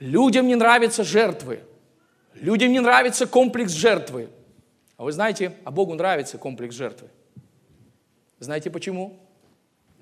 людям 0.00 0.46
не 0.46 0.54
нравятся 0.54 1.04
жертвы, 1.04 1.60
людям 2.34 2.72
не 2.72 2.80
нравится 2.80 3.26
комплекс 3.26 3.72
жертвы. 3.72 4.28
А 4.96 5.04
вы 5.04 5.12
знаете, 5.12 5.54
а 5.64 5.70
Богу 5.70 5.94
нравится 5.94 6.38
комплекс 6.38 6.74
жертвы. 6.74 7.08
Знаете 8.38 8.70
почему? 8.70 9.18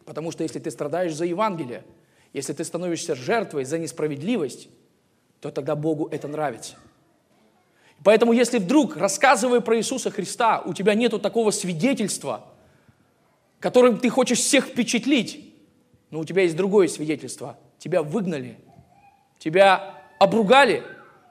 Потому 0.04 0.30
что 0.30 0.42
если 0.42 0.58
ты 0.58 0.70
страдаешь 0.70 1.14
за 1.14 1.24
Евангелие, 1.24 1.84
если 2.32 2.52
ты 2.52 2.64
становишься 2.64 3.14
жертвой 3.14 3.64
за 3.64 3.78
несправедливость, 3.78 4.68
то 5.40 5.50
тогда 5.50 5.74
Богу 5.76 6.08
это 6.10 6.28
нравится. 6.28 6.76
Поэтому, 8.04 8.32
если 8.32 8.58
вдруг, 8.58 8.96
рассказывая 8.96 9.60
про 9.60 9.78
Иисуса 9.78 10.10
Христа, 10.10 10.60
у 10.60 10.74
тебя 10.74 10.94
нету 10.94 11.18
такого 11.18 11.50
свидетельства, 11.50 12.46
которым 13.58 13.98
ты 13.98 14.08
хочешь 14.10 14.38
всех 14.38 14.66
впечатлить, 14.66 15.54
но 16.10 16.20
у 16.20 16.24
тебя 16.24 16.42
есть 16.42 16.56
другое 16.56 16.88
свидетельство. 16.88 17.58
Тебя 17.78 18.02
выгнали, 18.02 18.58
тебя 19.38 19.94
обругали, 20.18 20.82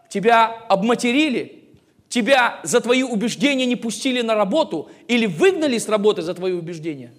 тебя 0.10 0.48
обматерили, 0.70 1.64
тебя 2.10 2.60
за 2.64 2.82
твои 2.82 3.04
убеждения 3.04 3.66
не 3.66 3.76
пустили 3.76 4.22
на 4.22 4.36
работу 4.36 4.90
или 5.08 5.26
выгнали 5.26 5.78
с 5.78 5.90
работы 5.90 6.22
за 6.22 6.34
твои 6.34 6.54
убеждения. 6.54 7.14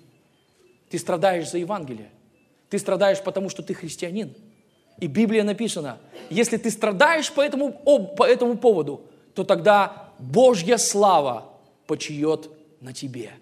Ты 0.91 0.99
страдаешь 0.99 1.51
за 1.51 1.59
Евангелие. 1.59 2.11
Ты 2.71 2.79
страдаешь, 2.79 3.21
потому 3.23 3.49
что 3.49 3.63
ты 3.63 3.75
христианин. 3.75 4.35
И 4.99 5.07
Библия 5.07 5.45
написана, 5.45 5.99
если 6.31 6.57
ты 6.57 6.71
страдаешь 6.71 7.31
по 7.31 7.41
этому, 7.41 7.73
по 7.73 8.25
этому 8.25 8.57
поводу, 8.57 9.03
то 9.35 9.45
тогда 9.45 10.11
Божья 10.19 10.79
слава 10.79 11.53
почиет 11.87 12.49
на 12.81 12.93
тебе. 12.93 13.33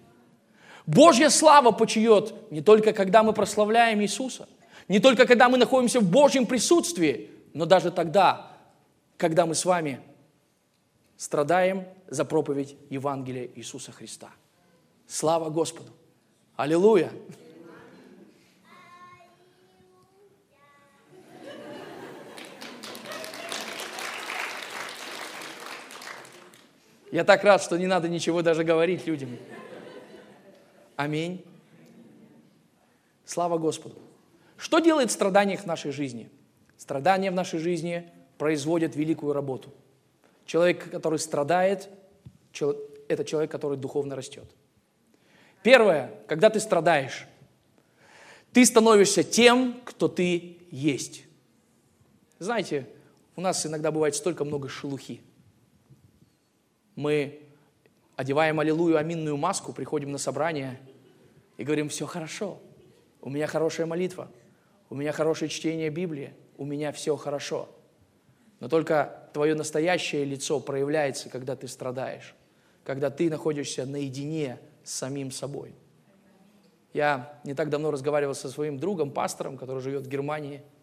Божья 0.85 1.29
слава 1.29 1.71
почиет 1.71 2.33
не 2.51 2.61
только 2.61 2.93
когда 2.93 3.23
мы 3.23 3.33
прославляем 3.33 4.01
Иисуса, 4.01 4.47
не 4.87 4.99
только 4.99 5.25
когда 5.25 5.49
мы 5.49 5.57
находимся 5.57 5.99
в 5.99 6.09
Божьем 6.09 6.45
присутствии, 6.45 7.29
но 7.55 7.65
даже 7.65 7.89
тогда, 7.89 8.51
когда 9.15 9.45
мы 9.45 9.55
с 9.55 9.63
вами 9.63 10.01
страдаем 11.15 11.87
за 12.05 12.25
проповедь 12.25 12.75
Евангелия 12.89 13.49
Иисуса 13.55 13.93
Христа. 13.93 14.29
Слава 15.07 15.49
Господу! 15.49 15.89
Аллилуйя! 16.57 17.13
Я 27.09 27.23
так 27.23 27.41
рад, 27.45 27.61
что 27.61 27.77
не 27.77 27.87
надо 27.87 28.09
ничего 28.09 28.41
даже 28.41 28.65
говорить 28.65 29.07
людям. 29.07 29.29
Аминь. 30.97 31.45
Слава 33.23 33.57
Господу. 33.57 33.95
Что 34.57 34.79
делает 34.79 35.09
страдание 35.09 35.55
в 35.57 35.65
нашей 35.65 35.91
жизни? 35.91 36.29
Страдания 36.77 37.31
в 37.31 37.33
нашей 37.33 37.59
жизни 37.59 38.09
производят 38.37 38.95
великую 38.95 39.33
работу. 39.33 39.73
Человек, 40.45 40.89
который 40.91 41.19
страдает, 41.19 41.89
это 43.07 43.25
человек, 43.25 43.51
который 43.51 43.77
духовно 43.77 44.15
растет. 44.15 44.45
Первое, 45.63 46.11
когда 46.27 46.49
ты 46.49 46.59
страдаешь, 46.59 47.27
ты 48.53 48.65
становишься 48.65 49.23
тем, 49.23 49.79
кто 49.83 50.07
ты 50.07 50.57
есть. 50.69 51.23
Знаете, 52.39 52.87
у 53.35 53.41
нас 53.41 53.65
иногда 53.65 53.91
бывает 53.91 54.15
столько 54.15 54.45
много 54.45 54.69
шелухи– 54.69 55.21
мы 56.95 57.41
одеваем 58.15 58.59
аллилуйю, 58.59 58.97
аминную 58.97 59.37
маску, 59.37 59.73
приходим 59.73 60.11
на 60.11 60.17
собрание 60.17 60.79
и 61.57 61.63
говорим, 61.63 61.89
все 61.89 62.05
хорошо, 62.05 62.59
у 63.21 63.29
меня 63.29 63.47
хорошая 63.47 63.85
молитва, 63.85 64.31
у 64.89 64.95
меня 64.95 65.11
хорошее 65.11 65.49
чтение 65.49 65.89
Библии, 65.89 66.33
у 66.57 66.65
меня 66.65 66.91
все 66.91 67.15
хорошо. 67.15 67.69
Но 68.59 68.69
только 68.69 69.29
твое 69.33 69.55
настоящее 69.55 70.25
лицо 70.25 70.59
проявляется, 70.59 71.29
когда 71.29 71.55
ты 71.55 71.67
страдаешь, 71.67 72.35
когда 72.83 73.09
ты 73.09 73.29
находишься 73.29 73.85
наедине 73.85 74.59
с 74.83 74.93
самим 74.93 75.31
собой. 75.31 75.75
Я 76.93 77.39
не 77.43 77.53
так 77.53 77.69
давно 77.69 77.91
разговаривал 77.91 78.35
со 78.35 78.49
своим 78.49 78.79
другом, 78.79 79.11
пастором, 79.11 79.57
который 79.57 79.81
живет 79.81 80.03
в 80.03 80.09
Германии– 80.09 80.61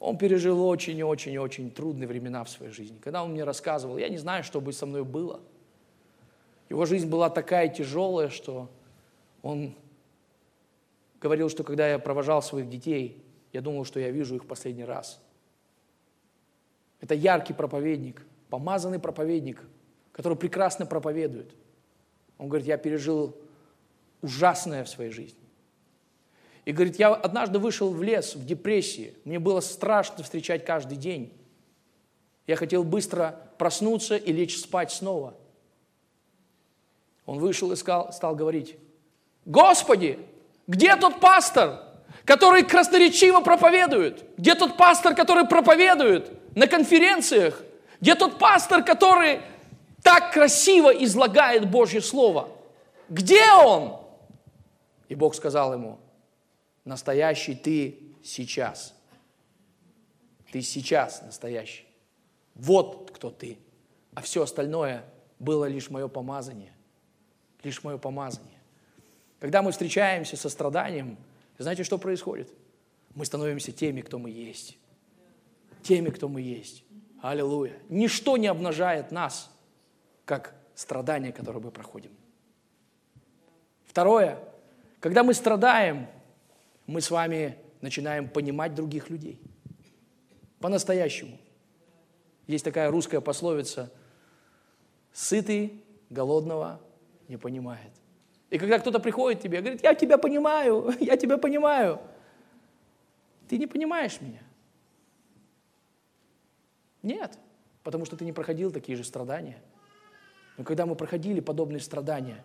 он 0.00 0.16
пережил 0.16 0.64
очень-очень-очень 0.64 1.70
трудные 1.70 2.06
времена 2.06 2.44
в 2.44 2.48
своей 2.48 2.72
жизни. 2.72 2.98
Когда 3.02 3.24
он 3.24 3.32
мне 3.32 3.44
рассказывал, 3.44 3.98
я 3.98 4.08
не 4.08 4.18
знаю, 4.18 4.44
что 4.44 4.60
бы 4.60 4.72
со 4.72 4.86
мной 4.86 5.04
было. 5.04 5.40
Его 6.68 6.86
жизнь 6.86 7.08
была 7.08 7.30
такая 7.30 7.68
тяжелая, 7.68 8.28
что 8.28 8.68
он 9.42 9.74
говорил, 11.20 11.48
что 11.48 11.64
когда 11.64 11.88
я 11.88 11.98
провожал 11.98 12.42
своих 12.42 12.68
детей, 12.68 13.24
я 13.52 13.60
думал, 13.60 13.84
что 13.84 14.00
я 14.00 14.10
вижу 14.10 14.36
их 14.36 14.44
в 14.44 14.46
последний 14.46 14.84
раз. 14.84 15.20
Это 17.00 17.14
яркий 17.14 17.52
проповедник, 17.52 18.26
помазанный 18.50 18.98
проповедник, 18.98 19.62
который 20.12 20.36
прекрасно 20.36 20.86
проповедует. 20.86 21.54
Он 22.38 22.48
говорит, 22.48 22.66
я 22.66 22.76
пережил 22.76 23.36
ужасное 24.20 24.84
в 24.84 24.88
своей 24.88 25.10
жизни. 25.10 25.38
И 26.64 26.72
говорит, 26.72 26.98
я 26.98 27.14
однажды 27.14 27.58
вышел 27.58 27.90
в 27.90 28.02
лес 28.02 28.34
в 28.34 28.44
депрессии. 28.44 29.14
Мне 29.24 29.38
было 29.38 29.60
страшно 29.60 30.22
встречать 30.22 30.64
каждый 30.64 30.98
день. 30.98 31.32
Я 32.46 32.56
хотел 32.56 32.84
быстро 32.84 33.40
проснуться 33.58 34.16
и 34.16 34.32
лечь 34.32 34.58
спать 34.58 34.90
снова. 34.90 35.34
Он 37.24 37.38
вышел 37.38 37.72
и 37.72 37.76
сказал, 37.76 38.12
стал 38.12 38.34
говорить, 38.34 38.76
Господи, 39.44 40.18
где 40.66 40.94
тот 40.96 41.20
пастор, 41.20 41.87
который 42.28 42.62
красноречиво 42.62 43.40
проповедует? 43.40 44.22
Где 44.36 44.54
тот 44.54 44.76
пастор, 44.76 45.14
который 45.14 45.46
проповедует 45.46 46.30
на 46.54 46.66
конференциях? 46.66 47.62
Где 48.02 48.14
тот 48.14 48.38
пастор, 48.38 48.84
который 48.84 49.40
так 50.02 50.34
красиво 50.34 50.90
излагает 50.90 51.70
Божье 51.70 52.02
Слово? 52.02 52.50
Где 53.08 53.50
он? 53.52 54.02
И 55.08 55.14
Бог 55.14 55.34
сказал 55.34 55.72
ему, 55.72 55.98
настоящий 56.84 57.54
ты 57.54 57.98
сейчас. 58.22 58.92
Ты 60.52 60.60
сейчас 60.60 61.22
настоящий. 61.22 61.86
Вот 62.54 63.10
кто 63.10 63.30
ты. 63.30 63.56
А 64.14 64.20
все 64.20 64.42
остальное 64.42 65.02
было 65.38 65.64
лишь 65.64 65.88
мое 65.88 66.08
помазание. 66.08 66.74
Лишь 67.62 67.82
мое 67.82 67.96
помазание. 67.96 68.60
Когда 69.40 69.62
мы 69.62 69.72
встречаемся 69.72 70.36
со 70.36 70.50
страданием, 70.50 71.16
знаете, 71.62 71.82
что 71.82 71.98
происходит? 71.98 72.52
Мы 73.14 73.24
становимся 73.24 73.72
теми, 73.72 74.00
кто 74.00 74.18
мы 74.18 74.30
есть. 74.30 74.78
Теми, 75.82 76.10
кто 76.10 76.28
мы 76.28 76.40
есть. 76.40 76.84
Аллилуйя. 77.20 77.76
Ничто 77.88 78.36
не 78.36 78.46
обнажает 78.46 79.10
нас, 79.10 79.50
как 80.24 80.54
страдания, 80.74 81.32
которые 81.32 81.62
мы 81.62 81.70
проходим. 81.72 82.12
Второе. 83.86 84.38
Когда 85.00 85.24
мы 85.24 85.34
страдаем, 85.34 86.06
мы 86.86 87.00
с 87.00 87.10
вами 87.10 87.58
начинаем 87.80 88.28
понимать 88.28 88.74
других 88.74 89.10
людей. 89.10 89.40
По-настоящему. 90.60 91.38
Есть 92.46 92.64
такая 92.64 92.90
русская 92.90 93.20
пословица 93.20 93.92
«Сытый 95.12 95.84
голодного 96.10 96.80
не 97.28 97.36
понимает». 97.36 97.97
И 98.50 98.58
когда 98.58 98.78
кто-то 98.78 98.98
приходит 98.98 99.40
к 99.40 99.42
тебе 99.42 99.58
и 99.58 99.60
говорит, 99.60 99.82
я 99.82 99.94
тебя 99.94 100.18
понимаю, 100.18 100.94
я 101.00 101.16
тебя 101.16 101.38
понимаю, 101.38 102.00
ты 103.48 103.58
не 103.58 103.66
понимаешь 103.66 104.20
меня. 104.20 104.42
Нет, 107.02 107.38
потому 107.82 108.04
что 108.04 108.16
ты 108.16 108.24
не 108.24 108.32
проходил 108.32 108.70
такие 108.70 108.96
же 108.96 109.04
страдания. 109.04 109.62
Но 110.56 110.64
когда 110.64 110.86
мы 110.86 110.96
проходили 110.96 111.40
подобные 111.40 111.80
страдания, 111.80 112.44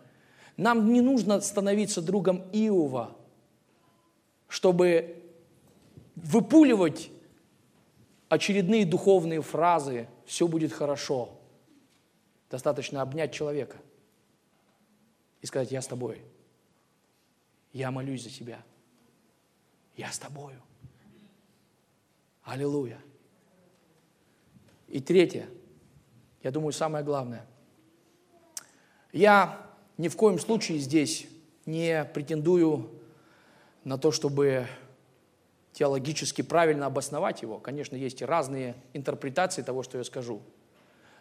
нам 0.58 0.94
не 0.94 1.02
нужно 1.02 1.42
становиться 1.42 2.02
другом 2.02 2.44
Иова– 2.52 3.18
чтобы 4.54 5.20
выпуливать 6.16 7.10
очередные 8.30 8.86
духовные 8.86 9.42
фразы 9.42 10.08
«все 10.28 10.48
будет 10.48 10.72
хорошо». 10.72 11.39
Достаточно 12.52 13.02
обнять 13.02 13.34
человека 13.34 13.78
и 15.43 15.45
сказать 15.45 15.71
«я 15.71 15.82
с 15.82 15.88
тобой». 15.88 16.23
Я 17.73 17.91
молюсь 17.91 18.23
за 18.23 18.29
тебя. 18.29 18.63
Я 19.97 20.12
с 20.12 20.17
тобою. 20.17 20.62
Аллилуйя. 22.43 22.99
И 24.88 25.01
третье, 25.01 25.49
я 26.43 26.51
думаю, 26.51 26.71
самое 26.71 27.03
главное. 27.03 27.45
Я 29.12 29.67
ни 29.97 30.08
в 30.08 30.15
коем 30.15 30.39
случае 30.39 30.77
здесь 30.77 31.27
не 31.65 32.06
претендую 32.06 32.91
на 33.84 33.97
то, 33.97 34.12
чтобы 34.12 34.67
теологически 35.73 36.41
правильно 36.43 36.86
обосновать 36.86 37.41
его. 37.41 37.60
Конечно, 37.60 37.95
есть 37.95 38.21
разные 38.21 38.75
интерпретации 38.93 39.63
того, 39.63 39.84
что 39.84 39.97
я 39.97 40.03
скажу. 40.03 40.41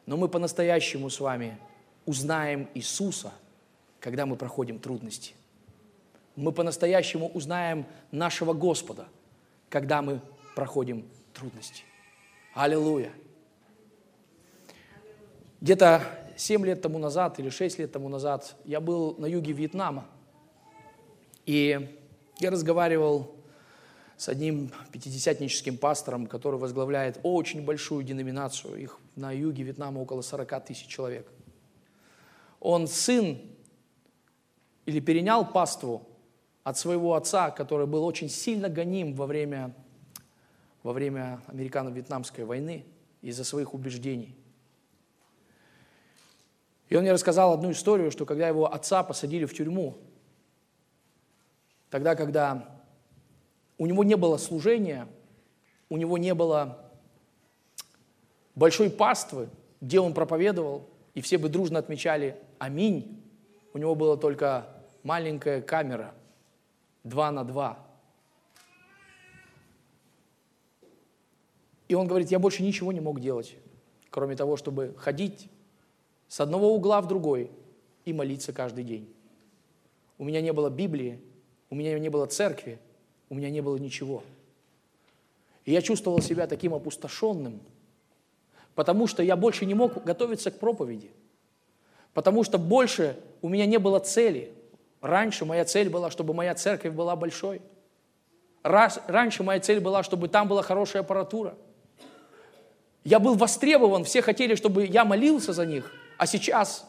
Но 0.05 0.17
мы 0.17 0.29
по-настоящему 0.29 1.09
с 1.09 1.19
вами 1.19 1.59
узнаем 2.05 2.69
Иисуса, 2.75 3.33
когда 4.03 4.27
мы 4.27 4.37
проходим 4.37 4.81
трудности. 4.81 5.33
Мы 6.35 6.51
по-настоящему 6.53 7.29
узнаем 7.29 7.87
нашего 8.11 8.53
Господа, 8.53 9.07
когда 9.71 10.03
мы 10.03 10.21
проходим 10.57 11.07
трудности. 11.33 11.85
Аллилуйя! 12.53 13.13
Где-то 15.61 16.03
7 16.37 16.67
лет 16.67 16.83
тому 16.83 16.99
назад 16.99 17.39
или 17.39 17.49
6 17.49 17.79
лет 17.79 17.93
тому 17.93 18.09
назад 18.09 18.57
я 18.65 18.81
был 18.81 19.15
на 19.19 19.27
юге 19.27 19.53
Вьетнама. 19.53 20.05
И 21.47 21.97
я 22.41 22.51
разговаривал 22.51 23.37
с 24.17 24.29
одним 24.29 24.73
пятидесятническим 24.91 25.79
пастором, 25.79 26.27
который 26.27 26.59
возглавляет 26.59 27.21
очень 27.23 27.65
большую 27.65 28.03
деноминацию. 28.03 28.81
Их 28.83 28.99
на 29.15 29.31
юге 29.31 29.63
Вьетнама 29.63 30.01
около 30.01 30.23
40 30.23 30.65
тысяч 30.65 30.89
человек. 30.89 31.31
Он 32.59 32.89
сын 32.89 33.39
или 34.87 35.01
перенял 35.01 35.51
паству 35.51 36.09
от 36.65 36.79
своего 36.79 37.15
отца, 37.15 37.51
который 37.51 37.87
был 37.87 38.05
очень 38.05 38.29
сильно 38.29 38.69
гоним 38.69 39.15
во 39.15 39.27
время, 39.27 39.75
во 40.83 40.93
время 40.93 41.41
американо-вьетнамской 41.49 42.45
войны 42.45 42.85
из-за 43.21 43.45
своих 43.45 43.75
убеждений. 43.75 44.35
И 46.89 46.97
он 46.97 47.03
мне 47.03 47.13
рассказал 47.13 47.55
одну 47.55 47.71
историю, 47.71 48.11
что 48.11 48.27
когда 48.27 48.49
его 48.49 48.73
отца 48.73 49.03
посадили 49.03 49.45
в 49.45 49.55
тюрьму, 49.55 49.97
Тогда, 51.93 52.17
когда 52.17 52.67
у 53.77 53.85
него 53.85 54.03
не 54.03 54.17
было 54.17 54.39
служения, 54.39 55.07
у 55.91 55.99
него 55.99 56.17
не 56.17 56.33
было 56.33 56.91
большой 58.55 58.89
паствы, 58.89 59.51
где 59.83 60.01
он 60.01 60.15
проповедовал, 60.15 60.89
и 61.13 61.21
все 61.21 61.37
бы 61.37 61.51
дружно 61.51 61.79
отмечали 61.79 62.39
«Аминь». 62.59 63.22
У 63.73 63.79
него 63.79 63.95
была 63.95 64.17
только 64.17 64.67
маленькая 65.03 65.63
камера, 65.63 66.15
два 67.05 67.31
на 67.31 67.45
два. 67.45 67.79
И 71.89 71.95
он 71.95 72.07
говорит, 72.07 72.31
я 72.31 72.39
больше 72.39 72.63
ничего 72.63 72.93
не 72.93 73.01
мог 73.01 73.21
делать, 73.21 73.57
кроме 74.11 74.37
того, 74.37 74.57
чтобы 74.57 74.95
ходить 74.97 75.49
с 76.29 76.41
одного 76.41 76.75
угла 76.75 77.01
в 77.01 77.09
другой 77.09 77.51
и 78.05 78.13
молиться 78.13 78.53
каждый 78.53 78.85
день. 78.85 79.13
У 80.19 80.25
меня 80.25 80.41
не 80.41 80.53
было 80.53 80.71
Библии, 80.71 81.21
у 81.69 81.75
меня 81.75 81.99
не 81.99 82.09
было 82.09 82.27
церкви, 82.27 82.79
у 83.29 83.35
меня 83.35 83.51
не 83.51 83.61
было 83.61 83.77
ничего. 83.77 84.23
И 85.65 85.73
я 85.73 85.83
чувствовал 85.83 86.21
себя 86.21 86.47
таким 86.47 86.75
опустошенным, 86.75 87.61
потому 88.75 89.07
что 89.07 89.23
я 89.23 89.37
больше 89.37 89.67
не 89.67 89.75
мог 89.75 90.03
готовиться 90.05 90.51
к 90.51 90.59
проповеди, 90.59 91.11
потому 92.15 92.45
что 92.45 92.59
больше 92.59 93.19
у 93.41 93.49
меня 93.49 93.67
не 93.67 93.79
было 93.79 93.99
цели. 93.99 94.53
Раньше 95.01 95.45
моя 95.45 95.65
цель 95.65 95.91
была, 95.91 96.11
чтобы 96.11 96.35
моя 96.35 96.55
церковь 96.55 96.95
была 96.95 97.17
большой. 97.17 97.61
Раньше 98.63 99.43
моя 99.43 99.61
цель 99.61 99.81
была, 99.81 100.03
чтобы 100.03 100.29
там 100.29 100.47
была 100.49 100.63
хорошая 100.63 101.03
аппаратура. 101.03 101.57
Я 103.05 103.19
был 103.19 103.35
востребован, 103.35 104.05
все 104.05 104.23
хотели, 104.23 104.55
чтобы 104.55 104.87
я 104.87 105.05
молился 105.05 105.53
за 105.53 105.67
них, 105.67 105.93
а 106.19 106.27
сейчас 106.27 106.87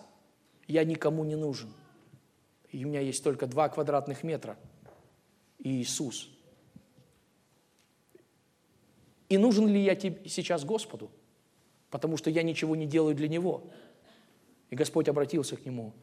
я 0.68 0.84
никому 0.84 1.24
не 1.24 1.36
нужен. 1.36 1.74
И 2.70 2.86
у 2.86 2.88
меня 2.88 3.00
есть 3.00 3.24
только 3.24 3.48
два 3.48 3.70
квадратных 3.70 4.24
метра 4.24 4.58
и 5.58 5.82
Иисус. 5.82 6.30
И 9.30 9.38
нужен 9.38 9.68
ли 9.68 9.82
я 9.82 9.96
тебе 9.96 10.30
сейчас 10.30 10.64
Господу? 10.64 11.10
Потому 11.90 12.18
что 12.18 12.30
я 12.30 12.44
ничего 12.44 12.76
не 12.76 12.86
делаю 12.86 13.16
для 13.16 13.28
Него. 13.28 13.64
И 14.74 14.76
Господь 14.76 15.08
обратился 15.08 15.56
к 15.56 15.68
нему 15.68 15.94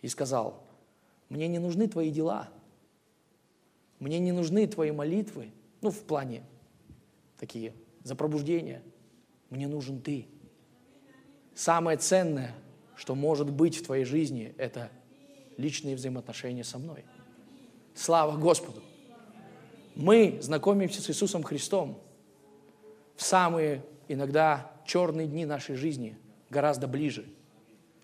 и 0.00 0.08
сказал, 0.08 0.64
мне 1.28 1.46
не 1.46 1.60
нужны 1.60 1.86
твои 1.86 2.10
дела, 2.10 2.48
мне 4.00 4.18
не 4.18 4.32
нужны 4.32 4.66
твои 4.66 4.90
молитвы, 4.90 5.52
ну, 5.82 5.90
в 5.92 6.02
плане 6.02 6.42
такие, 7.38 7.72
за 8.02 8.16
пробуждение. 8.16 8.82
Мне 9.50 9.68
нужен 9.68 10.00
ты. 10.02 10.26
Самое 11.54 11.96
ценное, 11.96 12.56
что 12.96 13.14
может 13.14 13.52
быть 13.52 13.76
в 13.76 13.84
твоей 13.84 14.04
жизни, 14.04 14.52
это 14.58 14.90
личные 15.56 15.94
взаимоотношения 15.94 16.64
со 16.64 16.78
мной. 16.78 17.04
Слава 17.94 18.36
Господу! 18.36 18.82
Мы 19.94 20.40
знакомимся 20.42 21.00
с 21.00 21.08
Иисусом 21.08 21.44
Христом 21.44 22.00
в 23.14 23.22
самые 23.22 23.84
иногда 24.08 24.72
черные 24.88 25.28
дни 25.28 25.46
нашей 25.46 25.76
жизни 25.76 26.18
гораздо 26.50 26.88
ближе, 26.88 27.32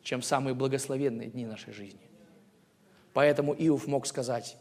чем 0.03 0.23
самые 0.23 0.55
благословенные 0.55 1.29
дни 1.29 1.47
нашей 1.47 1.73
жизни. 1.73 2.01
Поэтому 3.13 3.55
Иов 3.55 3.87
мог 3.87 4.07
сказать, 4.07 4.57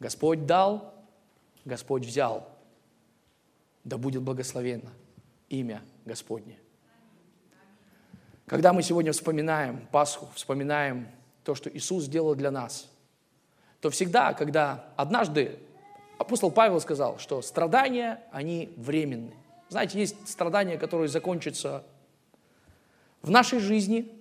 Господь 0.00 0.46
дал, 0.46 0.94
Господь 1.64 2.04
взял, 2.04 2.48
да 3.84 3.96
будет 3.96 4.22
благословенно 4.22 4.90
имя 5.48 5.82
Господне. 6.04 6.58
Когда 8.46 8.72
мы 8.72 8.82
сегодня 8.82 9.12
вспоминаем 9.12 9.86
Пасху, 9.90 10.28
вспоминаем 10.34 11.08
то, 11.44 11.54
что 11.54 11.70
Иисус 11.70 12.04
сделал 12.04 12.34
для 12.34 12.50
нас, 12.50 12.90
то 13.80 13.90
всегда, 13.90 14.34
когда 14.34 14.86
однажды 14.96 15.58
апостол 16.18 16.50
Павел 16.50 16.80
сказал, 16.80 17.18
что 17.18 17.40
страдания, 17.42 18.22
они 18.32 18.72
временны. 18.76 19.34
Знаете, 19.68 19.98
есть 19.98 20.28
страдания, 20.28 20.76
которые 20.78 21.08
закончатся 21.08 21.84
в 23.22 23.30
нашей 23.30 23.58
жизни, 23.58 24.12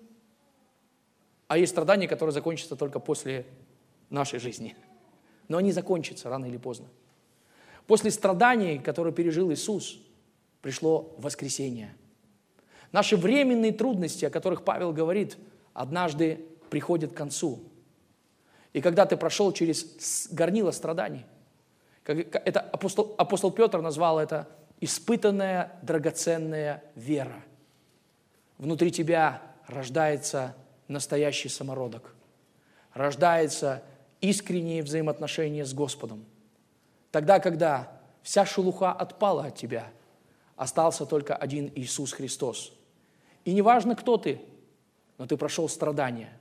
а 1.48 1.58
есть 1.58 1.72
страдания, 1.72 2.08
которые 2.08 2.34
закончатся 2.34 2.76
только 2.76 3.00
после 3.00 3.46
нашей 4.10 4.40
жизни. 4.40 4.76
Но 5.48 5.58
они 5.58 5.72
закончатся 5.72 6.30
рано 6.30 6.46
или 6.46 6.58
поздно. 6.58 6.88
После 7.88 8.12
страданий, 8.12 8.80
которые 8.80 9.14
пережил 9.14 9.52
Иисус, 9.52 10.00
пришло 10.62 11.14
воскресение. 11.18 11.94
Наши 12.92 13.18
временные 13.18 13.74
трудности, 13.74 14.26
о 14.26 14.30
которых 14.30 14.64
Павел 14.64 14.94
говорит, 14.94 15.38
однажды 15.74 16.46
приходят 16.70 17.12
к 17.12 17.18
концу. 17.18 17.60
И 18.72 18.82
когда 18.82 19.06
ты 19.06 19.18
прошел 19.18 19.52
через 19.52 20.28
горнило 20.32 20.72
страданий, 20.72 21.26
это 22.06 22.60
апостол, 22.60 23.16
апостол 23.18 23.52
Петр 23.52 23.82
назвал 23.82 24.20
это 24.20 24.48
испытанная 24.82 25.80
драгоценная 25.82 26.84
вера. 26.96 27.44
Внутри 28.58 28.92
тебя 28.92 29.42
рождается 29.68 30.56
настоящий 30.88 31.50
самородок. 31.50 32.14
Рождается 32.94 33.84
искренние 34.22 34.84
взаимоотношения 34.84 35.66
с 35.66 35.74
Господом. 35.74 36.26
Тогда, 37.12 37.40
когда 37.40 38.02
вся 38.22 38.46
шелуха 38.46 38.92
отпала 38.92 39.46
от 39.46 39.56
тебя, 39.56 39.92
остался 40.56 41.06
только 41.06 41.36
один 41.36 41.72
Иисус 41.76 42.14
Христос. 42.14 42.74
И 43.46 43.54
неважно, 43.54 43.96
кто 43.96 44.18
ты, 44.18 44.42
но 45.18 45.28
ты 45.28 45.38
прошел 45.38 45.68
страдания, 45.68 46.32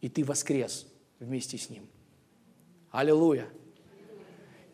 и 0.00 0.08
ты 0.08 0.24
воскрес 0.24 0.86
вместе 1.18 1.58
с 1.58 1.68
Ним. 1.70 1.86
Аллилуйя! 2.90 3.46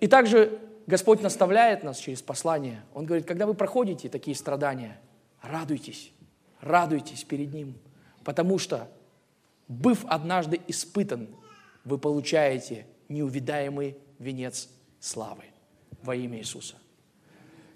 И 0.00 0.06
также 0.06 0.60
Господь 0.86 1.22
наставляет 1.22 1.84
нас 1.84 1.98
через 1.98 2.22
послание. 2.22 2.82
Он 2.92 3.06
говорит, 3.06 3.26
когда 3.26 3.46
вы 3.46 3.54
проходите 3.54 4.08
такие 4.08 4.36
страдания, 4.36 5.00
радуйтесь, 5.40 6.12
радуйтесь 6.60 7.24
перед 7.24 7.54
Ним, 7.54 7.74
потому 8.24 8.58
что, 8.58 8.88
быв 9.68 10.04
однажды 10.06 10.60
испытан, 10.68 11.28
вы 11.84 11.98
получаете 11.98 12.86
неувидаемый 13.08 13.96
венец 14.18 14.68
славы 15.00 15.44
во 16.02 16.14
имя 16.14 16.38
Иисуса. 16.38 16.76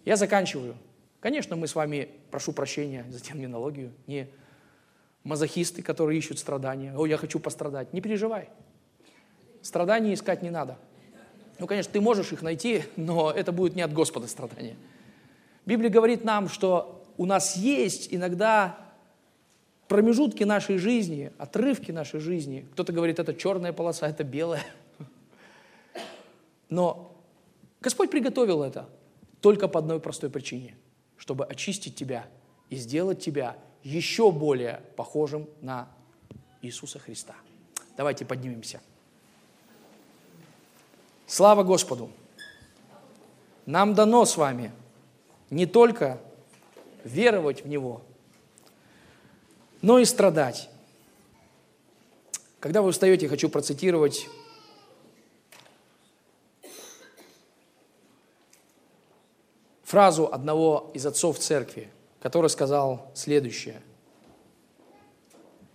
Я 0.05 0.17
заканчиваю. 0.17 0.77
Конечно, 1.21 1.57
мы 1.57 1.67
с 1.67 1.75
вами, 1.75 2.09
прошу 2.31 2.53
прощения 2.53 3.05
за 3.11 3.21
терминологию, 3.21 3.93
не 4.07 4.29
мазохисты, 5.25 5.83
которые 5.83 6.19
ищут 6.19 6.39
страдания. 6.39 6.95
О, 6.97 7.07
я 7.07 7.17
хочу 7.17 7.41
пострадать. 7.41 7.93
Не 7.93 8.01
переживай. 8.01 8.49
Страдания 9.61 10.15
искать 10.15 10.43
не 10.43 10.51
надо. 10.51 10.79
Ну, 11.59 11.67
конечно, 11.67 11.93
ты 11.93 12.01
можешь 12.01 12.33
их 12.33 12.43
найти, 12.43 12.85
но 12.97 13.33
это 13.33 13.51
будет 13.51 13.75
не 13.75 13.83
от 13.83 13.93
Господа 13.93 14.29
страдания. 14.29 14.77
Библия 15.65 15.91
говорит 15.91 16.23
нам, 16.23 16.49
что 16.49 17.05
у 17.17 17.27
нас 17.27 17.57
есть 17.57 18.09
иногда 18.13 18.79
промежутки 19.89 20.45
нашей 20.45 20.79
жизни, 20.79 21.33
отрывки 21.39 21.93
нашей 21.93 22.21
жизни. 22.21 22.67
Кто-то 22.73 22.93
говорит, 22.93 23.19
это 23.19 23.35
черная 23.35 23.73
полоса, 23.73 24.09
это 24.09 24.25
белая. 24.25 24.65
Но 26.69 27.15
Господь 27.81 28.11
приготовил 28.11 28.63
это 28.63 28.89
только 29.41 29.69
по 29.69 29.79
одной 29.79 30.01
простой 30.01 30.31
причине, 30.31 30.77
чтобы 31.17 31.45
очистить 31.45 31.95
тебя 31.95 32.27
и 32.69 32.77
сделать 32.77 33.21
тебя 33.21 33.57
еще 33.85 34.33
более 34.33 34.83
похожим 34.97 35.49
на 35.61 35.89
Иисуса 36.63 36.99
Христа. 36.99 37.35
Давайте 37.97 38.25
поднимемся. 38.25 38.81
Слава 41.27 41.63
Господу! 41.63 42.11
Нам 43.65 43.95
дано 43.95 44.25
с 44.25 44.37
вами 44.37 44.73
не 45.51 45.67
только 45.67 46.21
веровать 47.05 47.65
в 47.65 47.69
Него, 47.69 48.03
но 49.87 50.01
и 50.01 50.05
страдать. 50.05 50.69
Когда 52.59 52.83
вы 52.83 52.91
встаете, 52.91 53.29
хочу 53.29 53.49
процитировать 53.49 54.27
фразу 59.85 60.29
одного 60.33 60.91
из 60.93 61.07
отцов 61.07 61.39
церкви, 61.39 61.89
который 62.19 62.51
сказал 62.51 63.13
следующее. 63.15 63.81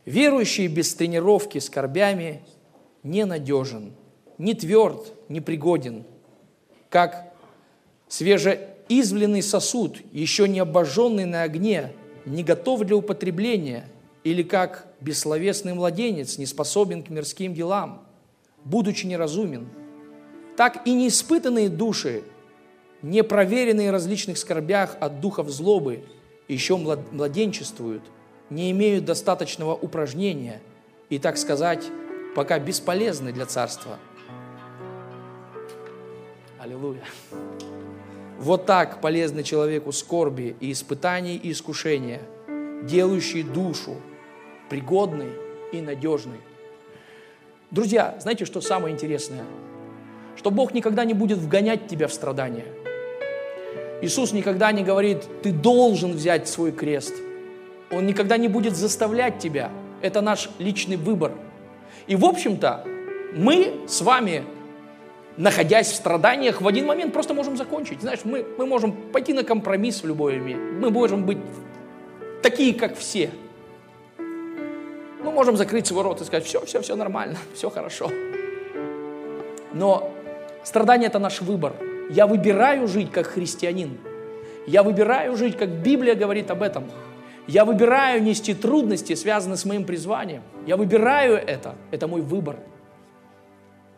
«Верующий 0.04 0.68
без 0.68 0.94
тренировки 0.94 1.60
скорбями 1.60 2.44
ненадежен, 3.04 3.94
не 4.38 4.54
тверд, 4.56 5.14
не 5.30 5.40
пригоден, 5.40 6.04
как 6.90 7.34
свежеизвленный 8.10 9.42
сосуд, 9.42 10.02
еще 10.12 10.50
не 10.50 10.60
обожженный 10.60 11.24
на 11.24 11.44
огне, 11.44 11.94
не 12.26 12.44
готов 12.44 12.82
для 12.82 12.98
употребления, 12.98 13.88
или 14.24 14.44
как 14.44 14.88
бессловесный 15.02 15.74
младенец, 15.74 16.38
не 16.38 16.46
способен 16.46 17.04
к 17.04 17.10
мирским 17.10 17.54
делам, 17.54 18.06
будучи 18.64 19.06
неразумен. 19.06 19.68
Так 20.58 20.86
и 20.86 20.94
неиспытанные 20.94 21.70
души, 21.70 22.24
не 23.02 23.24
проверенные 23.24 23.90
в 23.90 23.94
различных 23.94 24.38
скорбях 24.38 24.98
от 25.00 25.20
духов 25.20 25.50
злобы, 25.50 26.04
еще 26.48 26.78
младенчествуют, 26.78 28.04
не 28.50 28.72
имеют 28.72 29.06
достаточного 29.06 29.74
упражнения 29.74 30.62
и, 31.10 31.18
так 31.18 31.38
сказать, 31.38 31.86
пока 32.36 32.60
бесполезны 32.60 33.32
для 33.32 33.46
царства– 33.46 33.98
Аллилуйя. 36.62 37.02
Вот 38.38 38.68
так 38.68 39.02
полезны 39.02 39.42
человеку 39.42 39.92
скорби 39.92 40.56
и 40.60 40.72
испытаний 40.72 41.36
и 41.36 41.52
искушения, 41.52 42.22
делающие 42.84 43.44
душу 43.44 43.96
пригодной 44.72 45.28
и 45.74 45.82
надежной. 45.82 46.40
Друзья, 47.72 48.16
знаете, 48.22 48.46
что 48.46 48.62
самое 48.62 48.96
интересное? 48.96 49.44
Что 50.38 50.50
Бог 50.50 50.74
никогда 50.74 51.04
не 51.04 51.14
будет 51.14 51.40
вгонять 51.40 51.90
тебя 51.90 52.08
в 52.08 52.14
страдания. 52.14 52.64
Иисус 54.02 54.32
никогда 54.32 54.72
не 54.72 54.86
говорит, 54.86 55.28
ты 55.44 55.52
должен 55.52 56.14
взять 56.14 56.48
свой 56.48 56.72
крест. 56.72 57.14
Он 57.92 58.06
никогда 58.06 58.38
не 58.38 58.48
будет 58.48 58.78
заставлять 58.78 59.40
тебя. 59.40 59.72
Это 60.02 60.22
наш 60.22 60.50
личный 60.58 60.96
выбор. 60.96 61.34
И, 62.08 62.16
в 62.16 62.24
общем-то, 62.24 62.86
мы 63.36 63.74
с 63.90 64.00
вами 64.00 64.46
находясь 65.36 65.92
в 65.92 65.96
страданиях, 65.96 66.62
в 66.62 66.68
один 66.68 66.86
момент 66.86 67.12
просто 67.12 67.34
можем 67.34 67.58
закончить. 67.58 68.00
Знаешь, 68.00 68.20
мы, 68.24 68.46
мы 68.58 68.66
можем 68.66 68.94
пойти 69.12 69.34
на 69.34 69.44
компромисс 69.44 70.02
в 70.02 70.08
любой 70.08 70.38
мире. 70.38 70.60
Мы 70.60 70.92
можем 70.92 71.26
быть 71.26 71.40
такие, 72.42 72.74
как 72.74 72.98
все. 72.98 73.32
Мы 75.24 75.32
можем 75.32 75.56
закрыть 75.56 75.88
свой 75.88 76.04
рот 76.04 76.22
и 76.22 76.24
сказать, 76.24 76.46
все, 76.46 76.66
все, 76.66 76.82
все 76.82 76.96
нормально, 76.96 77.38
все 77.54 77.70
хорошо. 77.70 78.10
Но 79.74 80.12
страдание– 80.64 81.08
это 81.10 81.20
наш 81.20 81.42
выбор. 81.42 81.74
Я 82.10 82.28
выбираю 82.28 82.88
жить 82.88 83.12
как 83.12 83.28
христианин. 83.28 83.98
Я 84.68 84.84
выбираю 84.84 85.38
жить, 85.38 85.58
как 85.58 85.70
Библия 85.70 86.16
говорит 86.16 86.52
об 86.52 86.62
этом. 86.62 86.86
Я 87.48 87.66
выбираю 87.66 88.22
нести 88.24 88.54
трудности, 88.54 89.14
связанные 89.14 89.58
с 89.58 89.66
моим 89.66 89.86
призванием. 89.86 90.44
Я 90.66 90.78
выбираю 90.78 91.36
это. 91.36 91.76
Это 91.92 92.08
мой 92.08 92.22
выбор. 92.22 92.58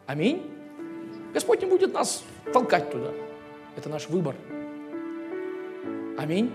Аминь. 0.05 0.49
Господь 1.33 1.61
не 1.61 1.67
будет 1.67 1.93
нас 1.93 2.23
толкать 2.51 2.91
туда. 2.91 3.11
Это 3.75 3.89
наш 3.89 4.09
выбор. 4.09 4.35
Аминь. 6.17 6.51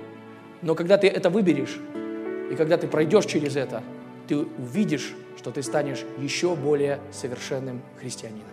Но 0.62 0.74
когда 0.74 0.96
ты 0.98 1.08
это 1.08 1.30
выберешь, 1.30 1.78
и 2.50 2.54
когда 2.54 2.76
ты 2.76 2.86
пройдешь 2.86 3.26
через 3.26 3.56
это, 3.56 3.82
ты 4.28 4.36
увидишь, 4.36 5.14
что 5.38 5.50
ты 5.50 5.62
станешь 5.62 6.04
еще 6.18 6.54
более 6.54 7.00
совершенным 7.10 7.80
христианином 7.98 8.46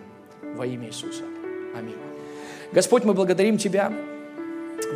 во 0.54 0.66
имя 0.66 0.88
Иисуса. 0.88 1.22
Аминь. 1.76 1.96
Господь, 2.72 3.04
мы 3.04 3.12
благодарим 3.12 3.58
Тебя, 3.58 3.92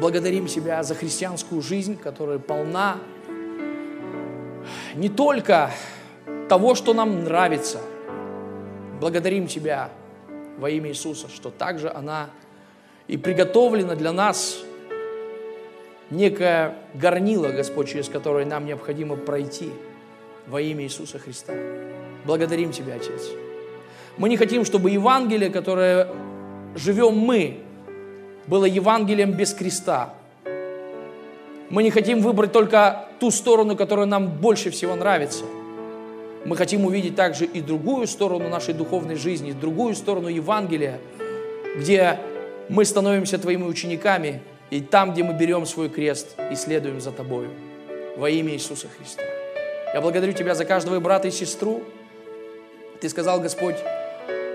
благодарим 0.00 0.46
Тебя 0.46 0.82
за 0.82 0.94
христианскую 0.94 1.60
жизнь, 1.60 1.96
которая 1.96 2.38
полна 2.38 2.96
не 4.94 5.10
только 5.10 5.70
того, 6.48 6.74
что 6.74 6.94
нам 6.94 7.24
нравится. 7.24 7.80
Благодарим 9.00 9.46
Тебя 9.46 9.90
во 10.58 10.70
имя 10.70 10.90
Иисуса, 10.90 11.28
что 11.28 11.50
также 11.50 11.90
она 11.90 12.30
и 13.06 13.18
приготовлена 13.18 13.96
для 13.96 14.12
нас 14.12 14.58
некая 16.10 16.76
горнила, 16.94 17.48
Господь, 17.48 17.90
через 17.90 18.08
которое 18.08 18.46
нам 18.46 18.64
необходимо 18.64 19.16
пройти 19.16 19.70
во 20.50 20.60
имя 20.60 20.84
Иисуса 20.84 21.18
Христа. 21.18 21.54
Благодарим 22.24 22.72
Тебя, 22.72 22.94
Отец. 22.94 23.30
Мы 24.18 24.28
не 24.28 24.36
хотим, 24.36 24.64
чтобы 24.64 24.90
Евангелие, 24.90 25.50
которое 25.50 26.08
живем 26.74 27.16
мы, 27.16 27.58
было 28.46 28.64
Евангелием 28.64 29.32
без 29.32 29.54
креста. 29.54 30.12
Мы 31.70 31.82
не 31.82 31.90
хотим 31.90 32.20
выбрать 32.20 32.52
только 32.52 33.08
ту 33.20 33.30
сторону, 33.30 33.76
которая 33.76 34.06
нам 34.06 34.28
больше 34.28 34.70
всего 34.70 34.94
нравится– 34.96 35.44
мы 36.44 36.56
хотим 36.56 36.86
увидеть 36.86 37.16
также 37.16 37.44
и 37.44 37.60
другую 37.60 38.06
сторону 38.06 38.48
нашей 38.48 38.72
духовной 38.72 39.16
жизни, 39.16 39.52
другую 39.52 39.94
сторону 39.94 40.28
Евангелия, 40.28 40.98
где 41.76 42.18
мы 42.68 42.84
становимся 42.84 43.38
Твоими 43.38 43.64
учениками, 43.64 44.40
и 44.70 44.80
там, 44.80 45.12
где 45.12 45.22
мы 45.22 45.34
берем 45.34 45.66
свой 45.66 45.88
крест 45.88 46.36
и 46.50 46.54
следуем 46.54 47.00
за 47.00 47.12
Тобою. 47.12 47.50
Во 48.16 48.30
имя 48.30 48.54
Иисуса 48.54 48.86
Христа. 48.88 49.22
Я 49.94 50.00
благодарю 50.00 50.32
Тебя 50.32 50.54
за 50.54 50.64
каждого 50.64 51.00
брата 51.00 51.28
и 51.28 51.30
сестру. 51.30 51.82
Ты 53.00 53.08
сказал, 53.08 53.40
Господь, 53.40 53.76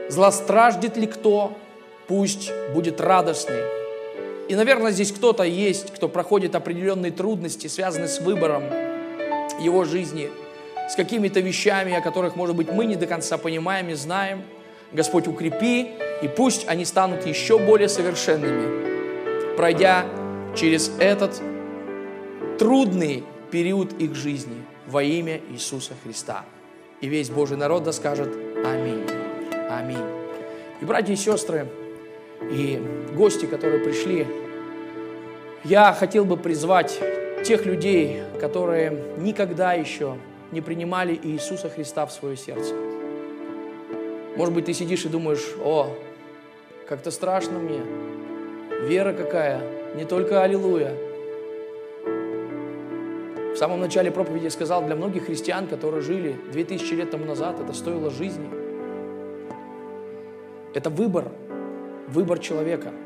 злостраждет 0.09 0.97
ли 0.97 1.07
кто, 1.07 1.57
пусть 2.07 2.51
будет 2.73 3.01
радостный. 3.01 3.63
И, 4.47 4.55
наверное, 4.55 4.91
здесь 4.91 5.11
кто-то 5.11 5.43
есть, 5.43 5.93
кто 5.93 6.07
проходит 6.07 6.55
определенные 6.55 7.11
трудности, 7.11 7.67
связанные 7.67 8.07
с 8.07 8.19
выбором 8.19 8.63
его 9.59 9.85
жизни– 9.85 10.29
с 10.87 10.95
какими-то 10.95 11.39
вещами, 11.39 11.93
о 11.93 12.01
которых, 12.01 12.35
может 12.35 12.55
быть, 12.55 12.71
мы 12.71 12.85
не 12.85 12.95
до 12.95 13.07
конца 13.07 13.37
понимаем 13.37 13.89
и 13.89 13.93
знаем. 13.93 14.43
Господь, 14.91 15.27
укрепи, 15.27 15.91
и 16.21 16.27
пусть 16.27 16.67
они 16.67 16.85
станут 16.85 17.25
еще 17.25 17.57
более 17.57 17.89
совершенными, 17.89 19.55
пройдя 19.57 20.05
через 20.55 20.91
этот 20.99 21.41
трудный 22.59 23.23
период 23.51 23.93
их 23.99 24.15
жизни 24.15 24.63
во 24.87 25.03
имя 25.03 25.39
Иисуса 25.49 25.93
Христа. 26.03 26.45
И 27.01 27.07
весь 27.07 27.29
Божий 27.29 27.57
народ 27.57 27.83
да 27.83 27.91
скажет 27.91 28.29
Аминь. 28.65 29.05
Аминь. 29.69 29.97
И 30.81 30.85
братья 30.85 31.13
и 31.13 31.15
сестры, 31.15 31.67
и 32.41 32.81
гости, 33.13 33.45
которые 33.45 33.83
пришли, 33.83 34.27
я 35.63 35.93
хотел 35.93 36.25
бы 36.25 36.37
призвать 36.37 36.99
тех 37.43 37.65
людей, 37.65 38.21
которые 38.39 39.03
никогда 39.17 39.73
еще 39.73 40.17
не 40.51 40.61
принимали 40.61 41.19
Иисуса 41.21 41.69
Христа 41.69 42.05
в 42.05 42.11
свое 42.11 42.37
сердце. 42.37 42.73
Может 44.35 44.53
быть, 44.53 44.65
ты 44.65 44.73
сидишь 44.73 45.05
и 45.05 45.09
думаешь, 45.09 45.45
о, 45.63 45.95
как-то 46.87 47.09
страшно 47.09 47.57
мне, 47.57 47.81
вера 48.83 49.13
какая, 49.13 49.61
не 49.95 50.05
только 50.05 50.43
аллилуйя. 50.43 50.93
В 53.55 53.57
самом 53.57 53.79
начале 53.79 54.11
проповеди 54.11 54.43
я 54.43 54.49
сказал, 54.49 54.83
для 54.83 54.97
многих 54.97 55.27
христиан, 55.27 55.67
которые 55.67 56.01
жили 56.01 56.35
2000 56.51 56.93
лет 56.93 57.11
тому 57.11 57.23
назад, 57.23 57.57
это 57.57 57.71
стоило 57.71 58.09
жизни. 58.09 58.49
Это 60.73 60.89
выбор, 60.89 61.31
выбор 62.09 62.39
человека– 62.39 62.91